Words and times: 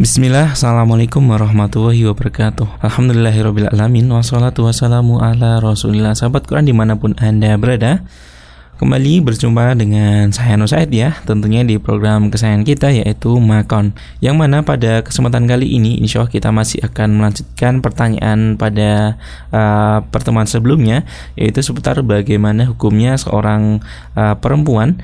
Bismillah, 0.00 0.56
Assalamualaikum 0.56 1.20
warahmatullahi 1.28 2.08
wabarakatuh. 2.08 2.80
Alhamdulillahirrabbilalamin 2.80 4.08
Wassalatu 4.08 4.64
wassalamu 4.64 5.20
ala 5.20 5.60
rasulillah. 5.60 6.16
Sahabat 6.16 6.48
Quran 6.48 6.64
di 6.64 6.72
mana 6.72 6.96
pun 6.96 7.12
Anda 7.20 7.52
berada 7.60 8.00
Kembali 8.80 9.20
berjumpa 9.20 9.76
dengan 9.76 10.32
saya 10.32 10.56
Nur 10.56 10.64
Said 10.64 10.88
ya 10.88 11.12
Tentunya 11.28 11.60
di 11.60 11.76
program 11.76 12.32
kesayangan 12.32 12.64
kita 12.64 12.88
yaitu 12.88 13.36
Makon 13.36 13.92
Yang 14.24 14.36
mana 14.40 14.64
pada 14.64 15.04
kesempatan 15.04 15.44
kali 15.44 15.68
ini 15.68 16.00
Insya 16.00 16.24
Allah 16.24 16.32
kita 16.32 16.48
masih 16.48 16.80
akan 16.88 17.20
melanjutkan 17.20 17.84
pertanyaan 17.84 18.56
pada 18.56 19.20
uh, 19.52 20.00
pertemuan 20.08 20.48
sebelumnya 20.48 21.04
Yaitu 21.36 21.60
seputar 21.60 22.00
bagaimana 22.00 22.72
hukumnya 22.72 23.20
seorang 23.20 23.84
uh, 24.16 24.40
perempuan 24.40 24.96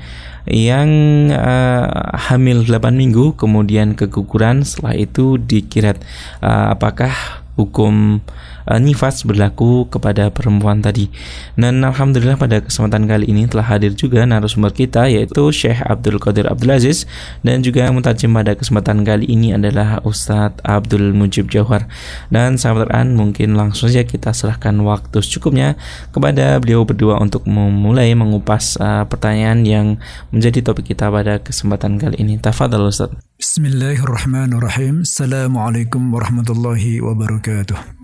yang 0.49 0.89
uh, 1.35 2.17
hamil 2.31 2.63
8 2.63 2.95
minggu 2.95 3.35
kemudian 3.35 3.99
keguguran 3.99 4.63
setelah 4.63 4.95
itu 4.95 5.35
dikirat. 5.35 5.99
Uh, 6.39 6.71
apakah 6.71 7.11
hukum 7.59 8.23
uh, 8.67 8.79
nifas 8.79 9.23
berlaku 9.23 9.87
kepada 9.87 10.29
perempuan 10.29 10.83
tadi. 10.83 11.07
Dan 11.55 11.81
alhamdulillah 11.81 12.37
pada 12.37 12.59
kesempatan 12.61 13.07
kali 13.07 13.25
ini 13.31 13.47
telah 13.47 13.65
hadir 13.65 13.95
juga 13.95 14.27
narasumber 14.27 14.75
kita 14.75 15.07
yaitu 15.07 15.49
Syekh 15.49 15.79
Abdul 15.81 16.19
Qadir 16.19 16.51
Abdul 16.51 16.75
Aziz 16.75 17.07
dan 17.41 17.63
juga 17.63 17.87
mutajim 17.89 18.35
pada 18.35 18.53
kesempatan 18.53 19.07
kali 19.07 19.25
ini 19.25 19.55
adalah 19.55 20.03
Ustadz 20.03 20.61
Abdul 20.67 21.15
Mujib 21.15 21.47
Jawhar. 21.47 21.87
Dan 22.29 22.59
sahabat 22.59 22.91
An 22.91 23.15
mungkin 23.15 23.55
langsung 23.55 23.89
saja 23.89 24.03
kita 24.03 24.35
serahkan 24.35 24.75
waktu 24.83 25.23
secukupnya 25.23 25.79
kepada 26.11 26.59
beliau 26.59 26.83
berdua 26.83 27.17
untuk 27.23 27.47
memulai 27.47 28.11
mengupas 28.13 28.75
uh, 28.77 29.07
pertanyaan 29.07 29.63
yang 29.63 29.87
menjadi 30.29 30.59
topik 30.61 30.91
kita 30.93 31.07
pada 31.07 31.39
kesempatan 31.39 31.95
kali 31.95 32.19
ini. 32.19 32.35
Tafadhal 32.37 32.91
Ustaz. 32.91 33.15
Bismillahirrahmanirrahim. 33.37 35.05
Assalamualaikum 35.05 36.09
warahmatullahi 36.09 36.99
wabarakatuh. 36.99 37.96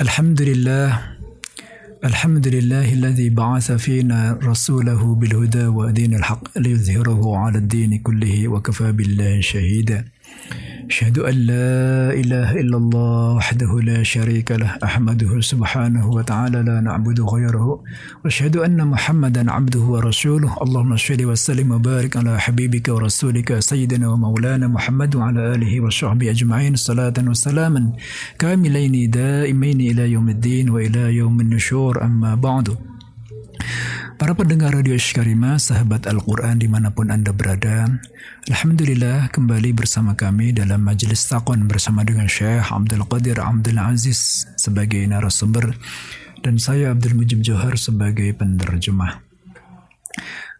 الحمد 0.00 0.42
لله 0.42 1.00
الحمد 2.04 2.48
لله 2.48 2.92
الذي 2.92 3.30
بعث 3.30 3.72
فينا 3.72 4.38
رسوله 4.42 5.14
بالهدى 5.14 5.66
ودين 5.66 6.14
الحق 6.14 6.58
ليظهره 6.58 7.36
على 7.36 7.58
الدين 7.58 7.98
كله 7.98 8.48
وكفى 8.48 8.92
بالله 8.92 9.40
شهيدا. 9.40 10.04
أشهد 10.88 11.18
أن 11.18 11.34
لا 11.34 12.12
إله 12.12 12.52
إلا 12.60 12.76
الله 12.76 13.32
وحده 13.34 13.80
لا 13.80 14.02
شريك 14.02 14.50
له 14.50 14.78
أحمده 14.84 15.40
سبحانه 15.40 16.08
وتعالى 16.08 16.62
لا 16.62 16.80
نعبد 16.80 17.20
غيره 17.20 17.82
وأشهد 18.24 18.56
أن 18.56 18.86
محمدا 18.86 19.52
عبده 19.52 19.80
ورسوله. 19.80 20.56
اللهم 20.62 20.96
صل 20.96 21.24
وسلم 21.24 21.70
وبارك 21.72 22.16
على 22.16 22.40
حبيبك 22.40 22.88
ورسولك 22.88 23.58
سيدنا 23.58 24.08
ومولانا 24.08 24.68
محمد 24.68 25.16
وعلى 25.16 25.54
آله 25.54 25.80
وصحبه 25.80 26.30
أجمعين. 26.30 26.76
صلاة 26.76 27.14
وسلاما 27.20 27.92
كاملين 28.38 29.10
دائمين 29.10 29.80
إلى 29.80 30.12
يوم 30.12 30.28
الدين 30.28 30.70
وإلى 30.70 31.14
يوم 31.20 31.40
النشور. 31.40 32.04
أما 32.04 32.34
بعد 32.34 32.68
Para 34.18 34.34
pendengar 34.34 34.74
Radio 34.74 34.98
Sykarima, 34.98 35.62
sahabat 35.62 36.10
Al-Quran 36.10 36.58
di 36.58 36.66
mana 36.66 36.90
pun 36.90 37.06
Anda 37.06 37.30
berada, 37.30 37.86
Alhamdulillah 38.50 39.30
kembali 39.30 39.70
bersama 39.70 40.18
kami 40.18 40.50
dalam 40.50 40.82
Majelis 40.82 41.22
Taqwan 41.30 41.70
bersama 41.70 42.02
dengan 42.02 42.26
Syekh 42.26 42.66
Abdul 42.66 43.06
Qadir 43.06 43.38
Abdul 43.38 43.78
Aziz 43.78 44.42
sebagai 44.58 44.98
narasumber 45.06 45.70
dan 46.42 46.58
saya 46.58 46.98
Abdul 46.98 47.14
Mujib 47.14 47.46
Johar 47.46 47.78
sebagai 47.78 48.34
penerjemah. 48.34 49.22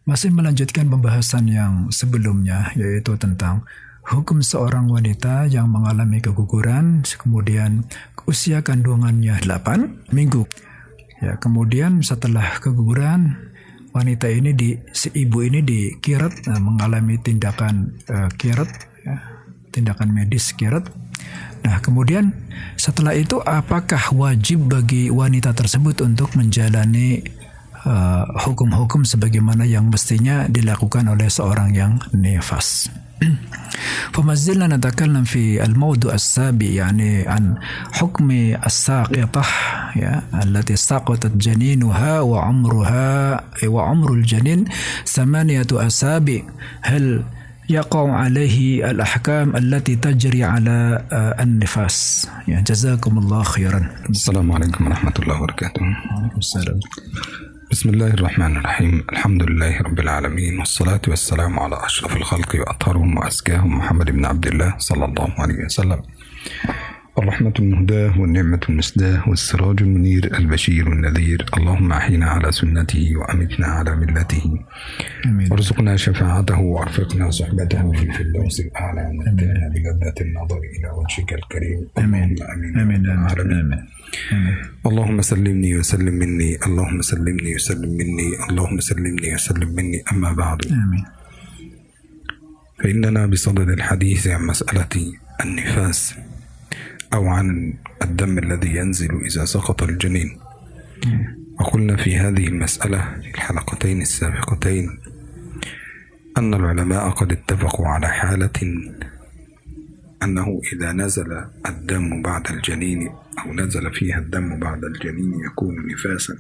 Masih 0.07 0.31
melanjutkan 0.31 0.87
pembahasan 0.87 1.51
yang 1.51 1.91
sebelumnya 1.91 2.71
yaitu 2.79 3.19
tentang 3.19 3.67
hukum 4.07 4.39
seorang 4.39 4.87
wanita 4.87 5.51
yang 5.51 5.67
mengalami 5.67 6.23
keguguran 6.23 7.03
kemudian 7.03 7.83
usia 8.23 8.63
kandungannya 8.63 9.35
8 9.43 10.15
minggu. 10.15 10.47
Ya, 11.19 11.35
kemudian 11.35 11.99
setelah 12.07 12.63
keguguran 12.63 13.48
wanita 13.93 14.27
ini 14.29 14.53
di 14.53 14.77
si 14.93 15.09
ibu 15.15 15.45
ini 15.45 15.65
dikirat 15.65 16.49
uh, 16.49 16.61
mengalami 16.61 17.17
tindakan 17.21 17.97
uh, 18.09 18.29
kirat 18.37 18.69
ya, 19.05 19.17
tindakan 19.73 20.13
medis 20.13 20.53
kirat. 20.55 20.89
Nah, 21.59 21.83
kemudian 21.83 22.31
setelah 22.79 23.13
itu 23.13 23.43
apakah 23.43 24.15
wajib 24.15 24.71
bagi 24.71 25.11
wanita 25.11 25.51
tersebut 25.51 25.99
untuk 26.07 26.33
menjalani 26.39 27.21
uh, 27.88 28.24
hukum-hukum 28.48 29.02
uh, 29.04 29.08
sebagaimana 29.08 29.64
yang 29.68 29.90
mestinya 29.90 30.48
dilakukan 30.48 31.08
oleh 31.10 31.28
seorang 31.30 31.74
yang 31.74 32.00
nifas? 32.14 32.90
فما 34.14 34.34
زلنا 34.34 34.68
نتكلم 34.68 35.24
في 35.24 35.64
الموضوع 35.66 36.14
السابع 36.14 36.66
يعني 36.66 37.28
عن 37.28 37.56
حكم 37.92 38.32
الساقطة 38.66 39.44
التي 40.44 40.76
سقطت 40.76 41.32
جنينها 41.38 42.20
وعمرها 42.20 43.42
وعمر 43.68 44.14
الجنين 44.14 44.66
ثمانية 45.06 45.68
أسابع 45.72 46.42
هل 46.82 47.24
يقع 47.70 48.12
عليه 48.12 48.92
الأحكام 48.92 49.56
التي 49.56 49.96
تجري 49.96 50.44
على 50.44 51.06
النفاس 51.40 52.28
يعني 52.48 52.64
جزاكم 52.64 53.18
الله 53.18 53.44
خيرا 53.44 53.90
السلام 54.10 54.52
عليكم 54.52 54.88
ورحمة 54.88 55.14
الله 55.20 55.36
وبركاته 55.42 55.82
وعليكم 55.82 56.38
السلام 56.38 56.80
بسم 57.71 57.89
الله 57.89 58.07
الرحمن 58.07 58.57
الرحيم 58.57 59.05
الحمد 59.13 59.43
لله 59.43 59.81
رب 59.83 60.01
العالمين 60.01 60.59
والصلاة 60.59 61.01
والسلام 61.09 61.59
على 61.59 61.77
أشرف 61.87 62.17
الخلق 62.17 62.57
وأطهرهم 62.61 63.19
وأزكاهم 63.19 63.79
محمد 63.79 64.11
بن 64.11 64.25
عبد 64.25 64.47
الله 64.47 64.75
صلى 64.79 65.05
الله 65.05 65.35
عليه 65.39 65.65
وسلم 65.65 66.03
الرحمة 67.19 67.53
المهداة 67.59 68.21
والنعمة 68.21 68.61
المسداة 68.69 69.29
والسراج 69.29 69.83
المنير 69.83 70.39
البشير 70.39 70.93
النذير. 70.93 71.47
اللهم 71.57 71.93
أحينا 71.93 72.27
على 72.27 72.53
سنته 72.53 73.17
وأمتنا 73.17 73.67
على 73.67 73.97
ملته. 73.97 74.59
آمين. 75.27 75.49
وارزقنا 75.51 75.97
شفاعته 75.97 76.61
وأرفقنا 76.61 77.31
صحبته 77.31 77.93
في 77.93 78.03
الفردوس 78.03 78.61
الأعلى 78.61 79.07
ومتعنا 79.07 79.69
بلذة 79.75 80.15
النظر 80.21 80.59
إلى 80.59 80.89
وجهك 80.91 81.33
الكريم. 81.33 81.89
آمين. 81.99 82.37
آمين 82.43 82.79
آمين, 82.79 83.11
آمين. 83.11 83.85
آمين. 84.33 84.57
اللهم 84.87 85.21
سلمني 85.21 85.79
وسلم 85.79 86.15
مني. 86.15 86.57
اللهم 86.67 87.03
سلمني 87.03 87.55
وسلم 87.55 87.91
مني. 87.91 88.31
اللهم 88.51 88.81
سلمني 88.81 89.35
وسلم 89.35 89.69
مني. 89.75 90.03
أما 90.13 90.33
بعد. 90.33 90.59
آمين. 90.73 91.05
فإننا 92.85 93.27
بصدد 93.27 93.69
الحديث 93.69 94.27
عن 94.27 94.43
مسألة 94.47 95.13
النفاس. 95.45 96.15
أو 97.15 97.27
عن 97.29 97.75
الدم 98.03 98.39
الذي 98.39 98.77
ينزل 98.77 99.21
إذا 99.25 99.45
سقط 99.45 99.83
الجنين. 99.83 100.39
وقلنا 101.61 101.97
في 101.97 102.17
هذه 102.17 102.47
المسألة 102.49 103.21
في 103.23 103.31
الحلقتين 103.35 104.03
السابقتين 104.03 104.99
أن 106.39 106.55
العلماء 106.55 107.11
قد 107.11 107.33
اتفقوا 107.33 107.87
على 107.87 108.09
حالة 108.09 108.51
أنه 110.23 110.61
إذا 110.73 110.93
نزل 110.93 111.45
الدم 111.67 112.23
بعد 112.23 112.51
الجنين 112.51 113.09
أو 113.45 113.55
نزل 113.55 113.95
فيها 113.95 114.19
الدم 114.19 114.59
بعد 114.59 114.85
الجنين 114.85 115.33
يكون 115.47 115.75
نفاسا. 115.87 116.37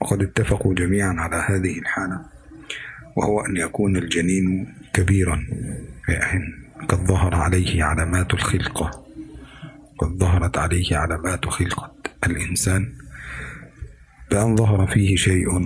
وقد 0.00 0.22
اتفقوا 0.22 0.74
جميعا 0.74 1.14
على 1.18 1.36
هذه 1.36 1.78
الحالة 1.78 2.20
وهو 3.16 3.40
أن 3.40 3.56
يكون 3.56 3.96
الجنين 3.96 4.74
كبيرا 4.92 5.46
قد 6.88 6.98
ظهر 6.98 7.34
عليه 7.34 7.84
علامات 7.84 8.34
الخلقة. 8.34 9.04
قد 10.02 10.18
ظهرت 10.18 10.58
عليه 10.58 10.96
علامات 10.96 11.48
خلقة 11.48 11.92
الإنسان 12.26 12.92
بأن 14.30 14.56
ظهر 14.56 14.86
فيه 14.86 15.16
شيء 15.16 15.58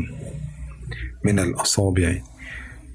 من 1.24 1.38
الأصابع 1.38 2.18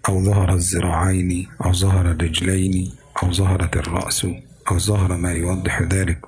أو 0.10 0.24
ظهر 0.24 0.54
الذراعين 0.54 1.48
أو 1.66 1.74
ظهر 1.74 2.12
الرجلين 2.12 2.92
أو 3.24 3.32
ظهرت 3.32 3.78
الرأس 3.78 4.28
أو 4.72 4.80
ظهر 4.80 5.18
ما 5.18 5.32
يوضح 5.34 5.82
ذلك. 5.82 6.20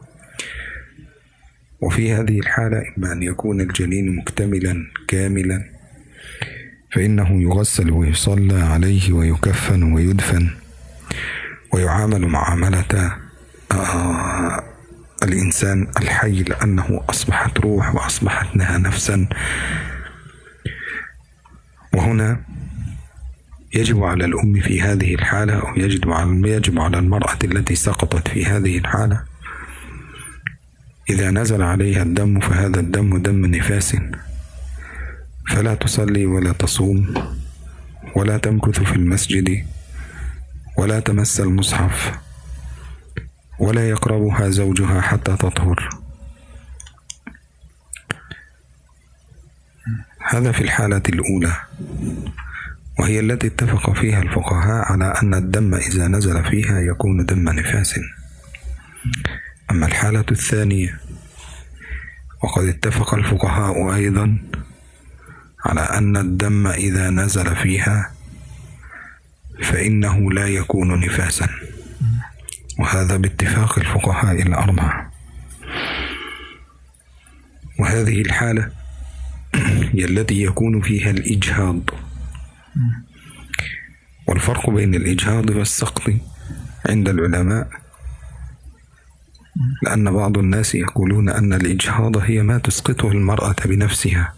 وفي 1.81 2.13
هذه 2.13 2.39
الحالة 2.39 2.81
إما 2.97 3.13
أن 3.13 3.23
يكون 3.23 3.61
الجنين 3.61 4.15
مكتملا 4.15 4.85
كاملا 5.07 5.63
فإنه 6.91 7.41
يغسل 7.41 7.91
ويصلى 7.91 8.61
عليه 8.61 9.13
ويكفن 9.13 9.93
ويدفن 9.93 10.49
ويعامل 11.73 12.27
معاملة 12.27 13.17
آه 13.71 14.72
الإنسان 15.23 15.87
الحي 16.01 16.43
لأنه 16.43 17.01
أصبحت 17.09 17.59
روح 17.59 17.95
وأصبحت 17.95 18.55
لها 18.55 18.77
نفسا. 18.77 19.27
وهنا 21.93 22.41
يجب 23.73 24.03
على 24.03 24.25
الأم 24.25 24.59
في 24.59 24.81
هذه 24.81 25.15
الحالة 25.15 25.53
أو 25.53 25.75
يجب 25.75 26.11
على 26.11 26.49
يجب 26.49 26.79
على 26.79 26.99
المرأة 26.99 27.37
التي 27.43 27.75
سقطت 27.75 28.27
في 28.27 28.45
هذه 28.45 28.77
الحالة 28.77 29.23
إذا 31.09 31.31
نزل 31.31 31.61
عليها 31.61 32.03
الدم 32.03 32.39
فهذا 32.39 32.79
الدم 32.79 33.17
دم 33.17 33.45
نفاس. 33.45 33.97
فلا 35.49 35.75
تصلي 35.75 36.25
ولا 36.25 36.51
تصوم 36.51 37.13
ولا 38.15 38.37
تمكث 38.37 38.83
في 38.83 38.95
المسجد 38.95 39.65
ولا 40.77 40.99
تمس 40.99 41.39
المصحف 41.39 42.11
ولا 43.63 43.89
يقربها 43.89 44.49
زوجها 44.49 45.01
حتى 45.01 45.37
تطهر. 45.37 45.89
هذا 50.19 50.51
في 50.51 50.61
الحالة 50.61 51.01
الأولى 51.09 51.55
وهي 52.99 53.19
التي 53.19 53.47
اتفق 53.47 53.93
فيها 53.93 54.21
الفقهاء 54.21 54.91
على 54.91 55.05
أن 55.23 55.33
الدم 55.33 55.75
إذا 55.75 56.07
نزل 56.07 56.43
فيها 56.43 56.79
يكون 56.79 57.25
دم 57.25 57.49
نفاس. 57.49 57.99
أما 59.71 59.85
الحالة 59.85 60.25
الثانية 60.31 60.99
وقد 62.43 62.63
اتفق 62.63 63.13
الفقهاء 63.13 63.93
أيضا 63.95 64.37
على 65.65 65.81
أن 65.81 66.17
الدم 66.17 66.67
إذا 66.67 67.09
نزل 67.09 67.55
فيها 67.55 68.11
فإنه 69.63 70.31
لا 70.31 70.47
يكون 70.47 70.99
نفاسا. 70.99 71.72
وهذا 72.79 73.17
باتفاق 73.17 73.79
الفقهاء 73.79 74.41
الأربعة. 74.41 75.11
وهذه 77.79 78.21
الحالة 78.21 78.69
هي 79.93 80.05
التي 80.05 80.43
يكون 80.43 80.81
فيها 80.81 81.09
الإجهاض. 81.09 81.79
والفرق 84.27 84.69
بين 84.69 84.95
الإجهاض 84.95 85.49
والسقط 85.49 86.11
عند 86.89 87.09
العلماء 87.09 87.67
لأن 89.83 90.11
بعض 90.11 90.37
الناس 90.37 90.75
يقولون 90.75 91.29
أن 91.29 91.53
الإجهاض 91.53 92.17
هي 92.17 92.41
ما 92.41 92.57
تسقطه 92.57 93.11
المرأة 93.11 93.55
بنفسها. 93.65 94.33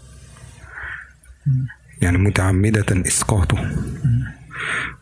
يعني 2.02 2.18
متعمدة 2.18 2.86
إسقاطه. 3.06 3.76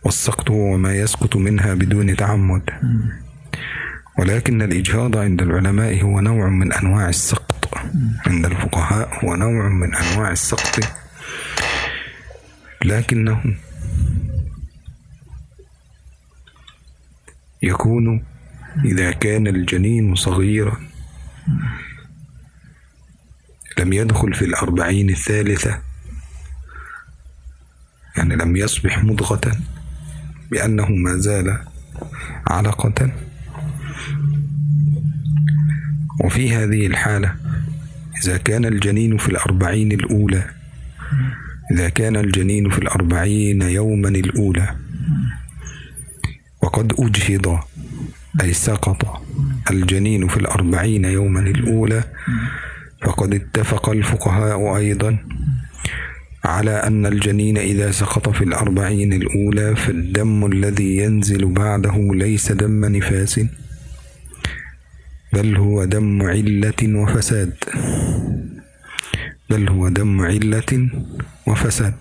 والسقط 0.04 0.50
هو 0.50 0.76
ما 0.76 0.94
يسقط 0.94 1.36
منها 1.36 1.74
بدون 1.74 2.16
تعمد. 2.16 2.70
ولكن 4.18 4.62
الإجهاض 4.62 5.16
عند 5.16 5.42
العلماء 5.42 6.02
هو 6.02 6.20
نوع 6.20 6.48
من 6.48 6.72
أنواع 6.72 7.08
السقط. 7.08 7.78
عند 8.26 8.46
الفقهاء 8.46 9.24
هو 9.24 9.34
نوع 9.34 9.68
من 9.68 9.94
أنواع 9.94 10.30
السقط. 10.30 10.80
لكنه 12.84 13.42
يكون 17.62 18.24
إذا 18.84 19.10
كان 19.10 19.46
الجنين 19.46 20.14
صغيرا 20.14 20.76
لم 23.78 23.92
يدخل 23.92 24.34
في 24.34 24.44
الأربعين 24.44 25.10
الثالثة 25.10 25.80
يعني 28.16 28.36
لم 28.36 28.56
يصبح 28.56 29.04
مضغة 29.04 29.56
بأنه 30.50 30.86
ما 30.86 31.16
زال 31.16 31.58
علقة. 32.46 33.12
وفي 36.20 36.54
هذه 36.56 36.86
الحالة 36.86 37.34
إذا 38.24 38.36
كان 38.36 38.64
الجنين 38.64 39.16
في 39.16 39.28
الأربعين 39.28 39.92
الأولى 39.92 40.44
إذا 41.72 41.88
كان 41.88 42.16
الجنين 42.16 42.70
في 42.70 42.78
الأربعين 42.78 43.62
يوما 43.62 44.08
الأولى 44.08 44.76
وقد 46.62 46.92
أجهض 46.98 47.58
أي 48.42 48.52
سقط 48.52 49.22
الجنين 49.70 50.28
في 50.28 50.36
الأربعين 50.36 51.04
يوما 51.04 51.40
الأولى 51.40 52.04
فقد 53.02 53.34
اتفق 53.34 53.88
الفقهاء 53.88 54.76
أيضا 54.76 55.18
على 56.44 56.70
أن 56.70 57.06
الجنين 57.06 57.58
إذا 57.58 57.90
سقط 57.90 58.28
في 58.28 58.44
الأربعين 58.44 59.12
الأولى 59.12 59.76
فالدم 59.76 60.46
الذي 60.46 60.96
ينزل 60.96 61.46
بعده 61.46 61.96
ليس 62.14 62.52
دم 62.52 62.84
نفاس. 62.84 63.40
بل 65.34 65.56
هو 65.56 65.84
دم 65.84 66.22
علة 66.22 66.80
وفساد. 66.82 67.54
بل 69.50 69.68
هو 69.68 69.88
دم 69.88 70.20
علة 70.20 70.90
وفساد. 71.46 71.94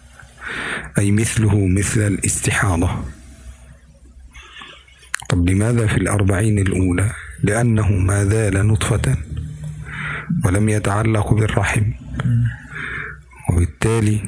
أي 0.97 1.11
مثله 1.11 1.67
مثل 1.67 2.01
الاستحاضة. 2.07 2.89
طب 5.29 5.49
لماذا 5.49 5.87
في 5.87 5.97
الأربعين 5.97 6.59
الأولى؟ 6.59 7.11
لأنه 7.43 7.91
ما 7.91 8.25
زال 8.25 8.67
نطفة 8.67 9.17
ولم 10.45 10.69
يتعلق 10.69 11.33
بالرحم. 11.33 11.83
وبالتالي 13.49 14.19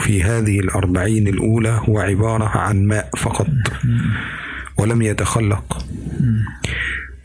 في 0.00 0.22
هذه 0.22 0.60
الأربعين 0.60 1.28
الأولى 1.28 1.80
هو 1.88 2.00
عبارة 2.00 2.44
عن 2.44 2.86
ماء 2.86 3.10
فقط. 3.16 3.48
ولم 4.78 5.02
يتخلق. 5.02 5.86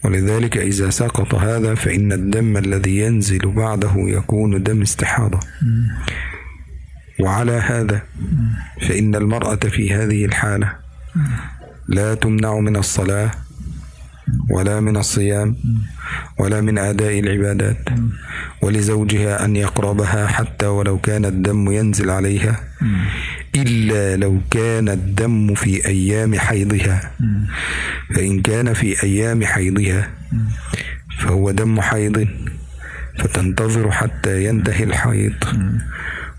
ولذلك 0.03 0.57
إذا 0.57 0.89
سقط 0.89 1.35
هذا 1.35 1.75
فإن 1.75 2.11
الدم 2.11 2.57
الذي 2.57 2.97
ينزل 2.97 3.51
بعده 3.51 3.93
يكون 3.95 4.63
دم 4.63 4.81
استحاضة. 4.81 5.39
وعلى 7.19 7.51
هذا 7.51 8.01
فإن 8.81 9.15
المرأة 9.15 9.55
في 9.55 9.93
هذه 9.93 10.25
الحالة 10.25 10.73
لا 11.87 12.15
تمنع 12.15 12.59
من 12.59 12.75
الصلاة 12.75 13.31
ولا 14.49 14.79
من 14.79 14.97
الصيام 14.97 15.55
ولا 16.39 16.61
من 16.61 16.77
أداء 16.77 17.19
العبادات 17.19 17.89
ولزوجها 18.61 19.45
أن 19.45 19.55
يقربها 19.55 20.27
حتى 20.27 20.65
ولو 20.65 20.97
كان 20.97 21.25
الدم 21.25 21.71
ينزل 21.71 22.09
عليها 22.09 22.59
إلا 23.55 24.15
لو 24.15 24.41
كان 24.51 24.89
الدم 24.89 25.53
في 25.53 25.85
أيام 25.85 26.39
حيضها. 26.39 27.11
فإن 28.15 28.41
كان 28.41 28.73
في 28.73 29.03
أيام 29.03 29.45
حيضها 29.45 30.09
فهو 31.17 31.51
دم 31.51 31.81
حيض 31.81 32.27
فتنتظر 33.19 33.91
حتى 33.91 34.45
ينتهي 34.45 34.83
الحيض. 34.83 35.33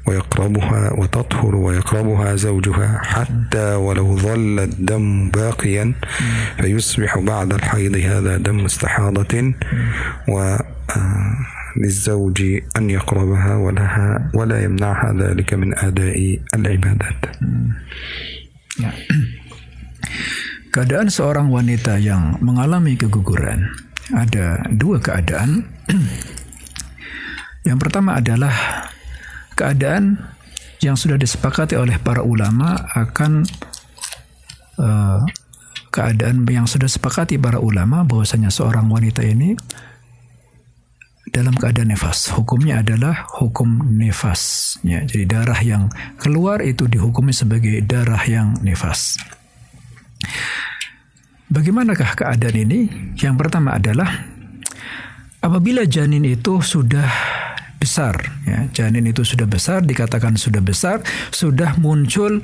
ويقربها 0.08 0.94
وتطهر 0.94 1.56
ويقربها 1.56 2.36
زوجها 2.36 3.02
حتى 3.04 3.76
ولو 3.76 4.18
ظل 4.18 4.60
الدم 4.60 5.30
باقيا 5.30 5.94
فيصبح 6.58 7.20
بعد 7.20 7.54
الحيض 7.54 7.96
هذا 7.96 8.38
دم 8.38 8.66
استحاضة 8.66 9.54
و 10.28 10.58
للزوج 11.78 12.42
أن 12.78 12.90
يقربها 12.90 13.54
ولها 13.56 14.32
ولا 14.34 14.64
يمنعها 14.64 15.14
ذلك 15.14 15.54
من 15.54 15.78
أداء 15.78 16.40
العبادات. 16.56 17.22
Keadaan 20.74 21.10
seorang 21.10 21.50
wanita 21.50 21.98
yang 21.98 22.38
mengalami 22.42 22.94
keguguran 22.98 23.66
ada 24.14 24.62
dua 24.74 25.02
keadaan. 25.02 25.66
Yang 27.66 27.78
pertama 27.82 28.22
adalah 28.22 28.54
keadaan 29.55 30.19
yang 30.83 30.99
sudah 30.99 31.15
disepakati 31.15 31.79
oleh 31.79 31.97
para 32.03 32.27
ulama 32.27 32.75
akan 32.97 33.47
uh, 34.83 35.23
keadaan 35.93 36.43
yang 36.49 36.67
sudah 36.67 36.89
disepakati 36.89 37.37
para 37.37 37.61
ulama 37.61 38.03
bahwasanya 38.03 38.49
seorang 38.49 38.89
wanita 38.89 39.23
ini 39.23 39.55
dalam 41.33 41.55
keadaan 41.57 41.95
nefas. 41.95 42.29
Hukumnya 42.35 42.85
adalah 42.85 43.25
hukum 43.41 43.97
nefas. 43.97 44.75
Ya, 44.83 45.01
jadi 45.07 45.25
darah 45.25 45.61
yang 45.63 45.89
keluar 46.21 46.61
itu 46.61 46.91
dihukumi 46.91 47.31
sebagai 47.33 47.79
darah 47.87 48.21
yang 48.27 48.59
nefas. 48.61 49.17
Bagaimanakah 51.53 52.17
keadaan 52.17 52.57
ini? 52.57 52.81
Yang 53.17 53.35
pertama 53.39 53.77
adalah 53.77 54.09
apabila 55.45 55.85
janin 55.85 56.25
itu 56.25 56.65
sudah 56.65 57.09
besar, 57.83 58.15
ya, 58.47 58.71
janin 58.71 59.11
itu 59.11 59.27
sudah 59.27 59.51
besar, 59.51 59.83
dikatakan 59.83 60.39
sudah 60.39 60.63
besar, 60.63 61.03
sudah 61.35 61.75
muncul 61.83 62.39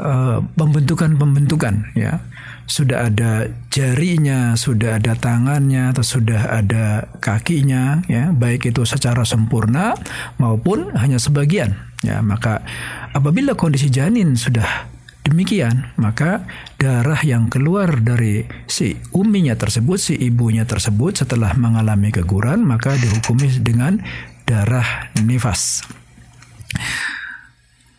uh, 0.00 0.40
pembentukan-pembentukan, 0.56 1.92
ya, 1.92 2.24
sudah 2.64 3.12
ada 3.12 3.52
jarinya, 3.68 4.56
sudah 4.56 4.96
ada 4.96 5.12
tangannya, 5.12 5.92
atau 5.92 6.00
sudah 6.00 6.56
ada 6.56 7.04
kakinya, 7.20 8.00
ya, 8.08 8.32
baik 8.32 8.72
itu 8.72 8.88
secara 8.88 9.28
sempurna 9.28 9.92
maupun 10.40 10.96
hanya 10.96 11.20
sebagian, 11.20 11.76
ya, 12.00 12.24
maka 12.24 12.64
apabila 13.12 13.52
kondisi 13.52 13.92
janin 13.92 14.40
sudah 14.40 14.88
demikian, 15.28 15.92
maka 16.00 16.48
darah 16.80 17.20
yang 17.20 17.52
keluar 17.52 18.00
dari 18.00 18.48
si 18.64 18.96
uminya 19.12 19.52
tersebut, 19.52 20.00
si 20.00 20.14
ibunya 20.16 20.64
tersebut 20.64 21.20
setelah 21.20 21.52
mengalami 21.52 22.08
keguran, 22.08 22.64
maka 22.64 22.96
dihukumi 22.96 23.60
dengan 23.60 24.00
darah 24.48 25.12
nifas. 25.20 25.84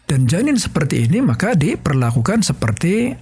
Dan 0.09 0.25
janin 0.25 0.57
seperti 0.57 1.05
ini 1.05 1.21
maka 1.21 1.53
diperlakukan 1.53 2.41
seperti 2.41 3.13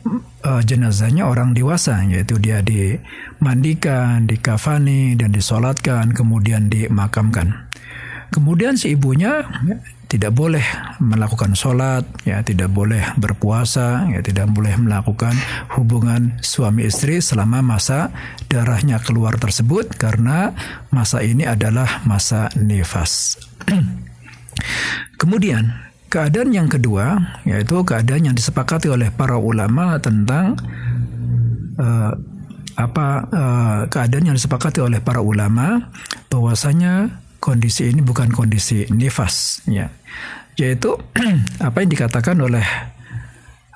uh, 0.48 0.64
jenazahnya 0.64 1.28
orang 1.28 1.52
dewasa, 1.52 2.00
yaitu 2.08 2.40
dia 2.40 2.64
dimandikan, 2.64 4.24
dikafani, 4.24 5.20
dan 5.20 5.36
disolatkan, 5.36 6.16
kemudian 6.16 6.72
dimakamkan. 6.72 7.68
Kemudian 8.32 8.80
si 8.80 8.96
ibunya 8.96 9.44
tidak 10.08 10.32
boleh 10.32 10.64
melakukan 11.04 11.52
sholat, 11.52 12.08
ya 12.24 12.40
tidak 12.40 12.72
boleh 12.72 13.04
berpuasa, 13.20 14.08
ya 14.08 14.24
tidak 14.24 14.48
boleh 14.56 14.72
melakukan 14.80 15.36
hubungan 15.76 16.40
suami 16.40 16.88
istri 16.88 17.20
selama 17.20 17.60
masa 17.60 18.16
darahnya 18.48 19.04
keluar 19.04 19.36
tersebut 19.36 19.92
karena 20.00 20.56
masa 20.96 21.20
ini 21.20 21.44
adalah 21.44 22.08
masa 22.08 22.48
nifas. 22.56 23.36
Kemudian 25.22 25.76
keadaan 26.08 26.56
yang 26.56 26.72
kedua 26.72 27.20
yaitu 27.44 27.84
keadaan 27.84 28.32
yang 28.32 28.36
disepakati 28.36 28.88
oleh 28.88 29.12
para 29.12 29.36
ulama 29.36 30.00
tentang 30.00 30.56
uh, 31.76 32.16
apa 32.78 33.08
uh, 33.28 33.80
keadaan 33.90 34.32
yang 34.32 34.38
disepakati 34.38 34.80
oleh 34.80 35.02
para 35.02 35.20
ulama 35.20 35.92
bahwasanya 36.30 37.27
kondisi 37.40 37.90
ini 37.90 38.02
bukan 38.02 38.34
kondisi 38.34 38.90
nifas 38.90 39.62
ya 39.70 39.90
yaitu 40.58 40.98
apa 41.68 41.78
yang 41.86 41.92
dikatakan 41.94 42.38
oleh 42.42 42.66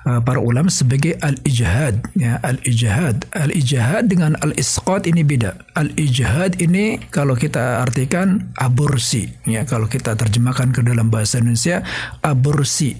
uh, 0.06 0.20
para 0.22 0.42
ulama 0.42 0.68
sebagai 0.68 1.14
al-ijhad 1.22 2.02
ya 2.18 2.42
al-ijhad. 2.42 3.30
Al-ijhad 3.32 4.10
dengan 4.10 4.34
al-isqat 4.42 5.06
ini 5.06 5.22
beda. 5.22 5.62
Al-ijhad 5.78 6.58
ini 6.58 6.98
kalau 7.14 7.38
kita 7.38 7.82
artikan 7.82 8.52
aborsi 8.58 9.30
ya 9.46 9.62
kalau 9.62 9.86
kita 9.86 10.18
terjemahkan 10.18 10.74
ke 10.74 10.82
dalam 10.82 11.08
bahasa 11.08 11.38
Indonesia 11.38 11.86
aborsi 12.20 12.98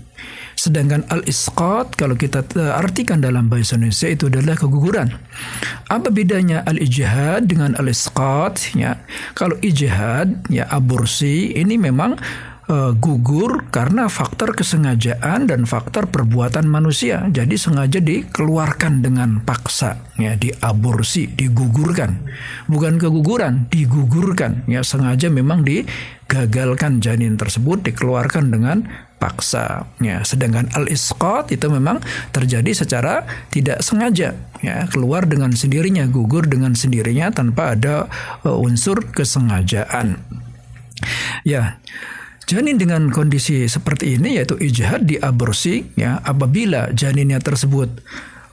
Sedangkan 0.62 1.02
al-isqat 1.10 1.98
kalau 1.98 2.14
kita 2.14 2.46
artikan 2.78 3.18
dalam 3.18 3.50
bahasa 3.50 3.74
Indonesia 3.74 4.06
itu 4.06 4.30
adalah 4.30 4.54
keguguran. 4.54 5.10
Apa 5.90 6.14
bedanya 6.14 6.62
al-ijhad 6.70 7.50
dengan 7.50 7.74
al-isqat? 7.74 8.78
Ya, 8.78 9.02
kalau 9.34 9.58
ijhad 9.58 10.46
ya 10.46 10.70
aborsi 10.70 11.50
ini 11.58 11.74
memang 11.82 12.14
uh, 12.70 12.94
gugur 12.94 13.66
karena 13.74 14.06
faktor 14.06 14.54
kesengajaan 14.54 15.50
dan 15.50 15.66
faktor 15.66 16.06
perbuatan 16.06 16.70
manusia. 16.70 17.26
Jadi 17.26 17.58
sengaja 17.58 17.98
dikeluarkan 17.98 19.02
dengan 19.02 19.42
paksa, 19.42 19.98
ya 20.14 20.38
diaborsi, 20.38 21.26
digugurkan. 21.26 22.22
Bukan 22.70 23.02
keguguran, 23.02 23.66
digugurkan. 23.66 24.62
Ya 24.70 24.86
sengaja 24.86 25.26
memang 25.26 25.66
digagalkan 25.66 27.02
janin 27.02 27.34
tersebut 27.34 27.82
dikeluarkan 27.82 28.54
dengan 28.54 29.10
paksa 29.22 29.86
ya 30.02 30.26
sedangkan 30.26 30.74
al 30.74 30.90
isqat 30.90 31.54
itu 31.54 31.70
memang 31.70 32.02
terjadi 32.34 32.74
secara 32.74 33.22
tidak 33.54 33.78
sengaja. 33.86 34.34
Ya 34.58 34.86
keluar 34.90 35.30
dengan 35.30 35.54
sendirinya 35.54 36.10
gugur 36.10 36.50
dengan 36.50 36.74
sendirinya 36.74 37.30
tanpa 37.30 37.78
ada 37.78 38.10
uh, 38.42 38.58
unsur 38.58 39.14
kesengajaan. 39.14 40.18
Ya 41.46 41.78
Janin 42.50 42.78
dengan 42.78 43.14
kondisi 43.14 43.70
seperti 43.70 44.18
ini 44.18 44.42
yaitu 44.42 44.58
ijhad 44.58 45.06
diaborsi 45.06 45.86
ya 45.94 46.18
apabila 46.26 46.90
janinnya 46.90 47.38
tersebut 47.38 48.02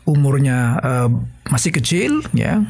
umurnya 0.07 0.79
uh, 0.79 1.09
masih 1.49 1.73
kecil 1.73 2.21
ya 2.31 2.61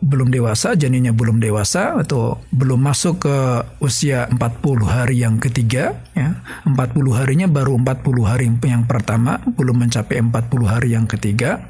belum 0.00 0.32
dewasa 0.32 0.72
janinnya 0.72 1.12
belum 1.12 1.44
dewasa 1.44 2.00
atau 2.00 2.40
belum 2.48 2.80
masuk 2.80 3.28
ke 3.28 3.36
usia 3.84 4.26
40 4.32 4.40
hari 4.88 5.20
yang 5.20 5.36
ketiga 5.36 6.00
ya. 6.16 6.40
40 6.64 7.18
harinya 7.18 7.46
baru 7.46 7.76
40 7.76 8.24
hari 8.24 8.48
yang 8.64 8.88
pertama 8.88 9.38
belum 9.44 9.86
mencapai 9.86 10.24
40 10.24 10.32
hari 10.64 10.88
yang 10.96 11.04
ketiga 11.04 11.68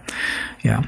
ya. 0.62 0.78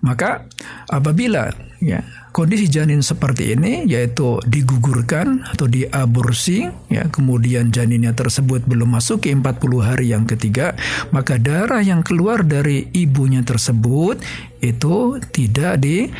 Maka 0.00 0.46
apabila 0.88 1.52
ya 1.82 2.00
Kondisi 2.34 2.66
janin 2.66 2.98
seperti 2.98 3.54
ini 3.54 3.86
yaitu 3.86 4.42
digugurkan 4.42 5.46
atau 5.54 5.70
diaborsi 5.70 6.66
ya 6.90 7.06
kemudian 7.06 7.70
janinnya 7.70 8.10
tersebut 8.10 8.66
belum 8.66 8.98
masuk 8.98 9.22
ke 9.22 9.30
40 9.30 9.54
hari 9.78 10.10
yang 10.10 10.26
ketiga 10.26 10.74
maka 11.14 11.38
darah 11.38 11.78
yang 11.78 12.02
keluar 12.02 12.42
dari 12.42 12.90
ibunya 12.90 13.46
tersebut 13.46 14.18
itu 14.58 15.22
tidak 15.30 15.78
di 15.78 16.10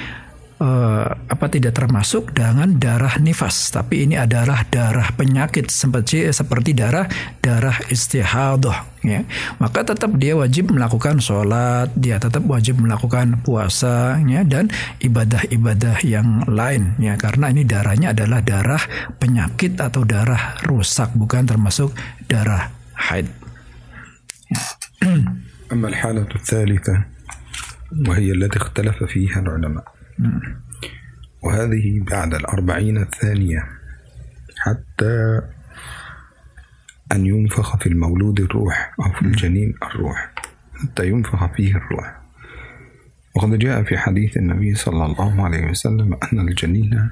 uh, 0.60 1.08
apa 1.16 1.46
tidak 1.48 1.74
termasuk 1.76 2.36
dengan 2.36 2.76
darah 2.78 3.18
nifas, 3.18 3.72
tapi 3.72 4.06
ini 4.06 4.20
adalah 4.20 4.68
darah 4.68 5.10
penyakit 5.16 5.72
seperti 5.72 6.30
seperti 6.30 6.76
darah 6.76 7.08
darah 7.40 7.80
istihadah 7.88 9.02
ya. 9.02 9.24
Maka 9.58 9.88
tetap 9.88 10.14
dia 10.20 10.36
wajib 10.36 10.76
melakukan 10.76 11.24
sholat, 11.24 11.90
dia 11.96 12.20
tetap 12.20 12.44
wajib 12.46 12.78
melakukan 12.84 13.40
puasa 13.42 14.20
ya 14.28 14.44
dan 14.44 14.70
ibadah-ibadah 15.00 16.04
yang 16.04 16.46
lain 16.46 17.00
ya 17.00 17.16
karena 17.16 17.50
ini 17.50 17.64
darahnya 17.64 18.12
adalah 18.12 18.44
darah 18.44 18.84
penyakit 19.18 19.80
atau 19.80 20.04
darah 20.04 20.60
rusak 20.68 21.16
bukan 21.16 21.48
termasuk 21.48 21.96
darah 22.28 22.70
haid. 22.94 23.28
أما 25.70 25.88
الحالة 25.88 26.28
الثالثة 26.36 26.96
وهي 28.10 28.32
التي 28.32 28.58
اختلف 28.58 29.04
فيها 29.04 29.40
العلماء 29.40 29.93
وهذه 31.43 32.01
بعد 32.01 32.35
الأربعين 32.35 32.97
الثانية. 32.99 33.69
حتى 34.59 35.41
أن 37.13 37.27
ينفخ 37.27 37.77
في 37.77 37.87
المولود 37.87 38.41
الروح 38.41 38.95
أو 39.01 39.13
في 39.13 39.23
الجنين 39.23 39.75
الروح. 39.83 40.33
حتى 40.75 41.09
ينفخ 41.09 41.55
فيه 41.57 41.77
الروح. 41.77 42.21
وقد 43.37 43.59
جاء 43.59 43.83
في 43.83 43.99
حديث 43.99 44.37
النبي 44.37 44.75
صلى 44.75 45.07
الله 45.07 45.45
عليه 45.45 45.71
وسلم 45.71 46.19
أن 46.33 46.49
الجنين 46.49 47.11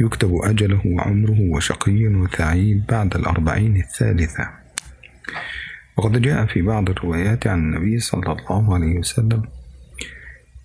يكتب 0.00 0.34
أجله 0.34 0.82
وعمره 0.86 1.40
وشقي 1.40 2.06
وسعيد 2.06 2.86
بعد 2.86 3.16
الأربعين 3.16 3.76
الثالثة. 3.76 4.50
وقد 5.96 6.22
جاء 6.22 6.46
في 6.46 6.62
بعض 6.62 6.90
الروايات 6.90 7.46
عن 7.46 7.58
النبي 7.58 7.98
صلى 7.98 8.32
الله 8.32 8.74
عليه 8.74 8.98
وسلم 8.98 9.42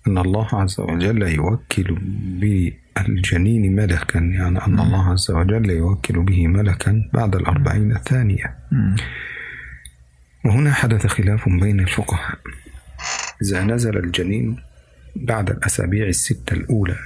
أن 0.06 0.18
الله 0.18 0.48
عز 0.52 0.80
وجل 0.80 1.22
يوكل 1.22 1.98
بالجنين 2.40 3.76
ملكا 3.76 4.18
يعني 4.18 4.58
أن 4.66 4.80
الله 4.80 5.10
عز 5.10 5.30
وجل 5.30 5.70
يوكل 5.70 6.22
به 6.22 6.46
ملكا 6.46 7.10
بعد 7.14 7.36
الأربعين 7.36 7.92
الثانية. 7.92 8.56
وهنا 10.44 10.72
حدث 10.72 11.06
خلاف 11.06 11.48
بين 11.48 11.80
الفقهاء. 11.80 12.38
إذا 13.42 13.64
نزل 13.64 13.96
الجنين 13.96 14.56
بعد 15.16 15.50
الأسابيع 15.50 16.06
الستة 16.06 16.54
الأولى 16.54 16.96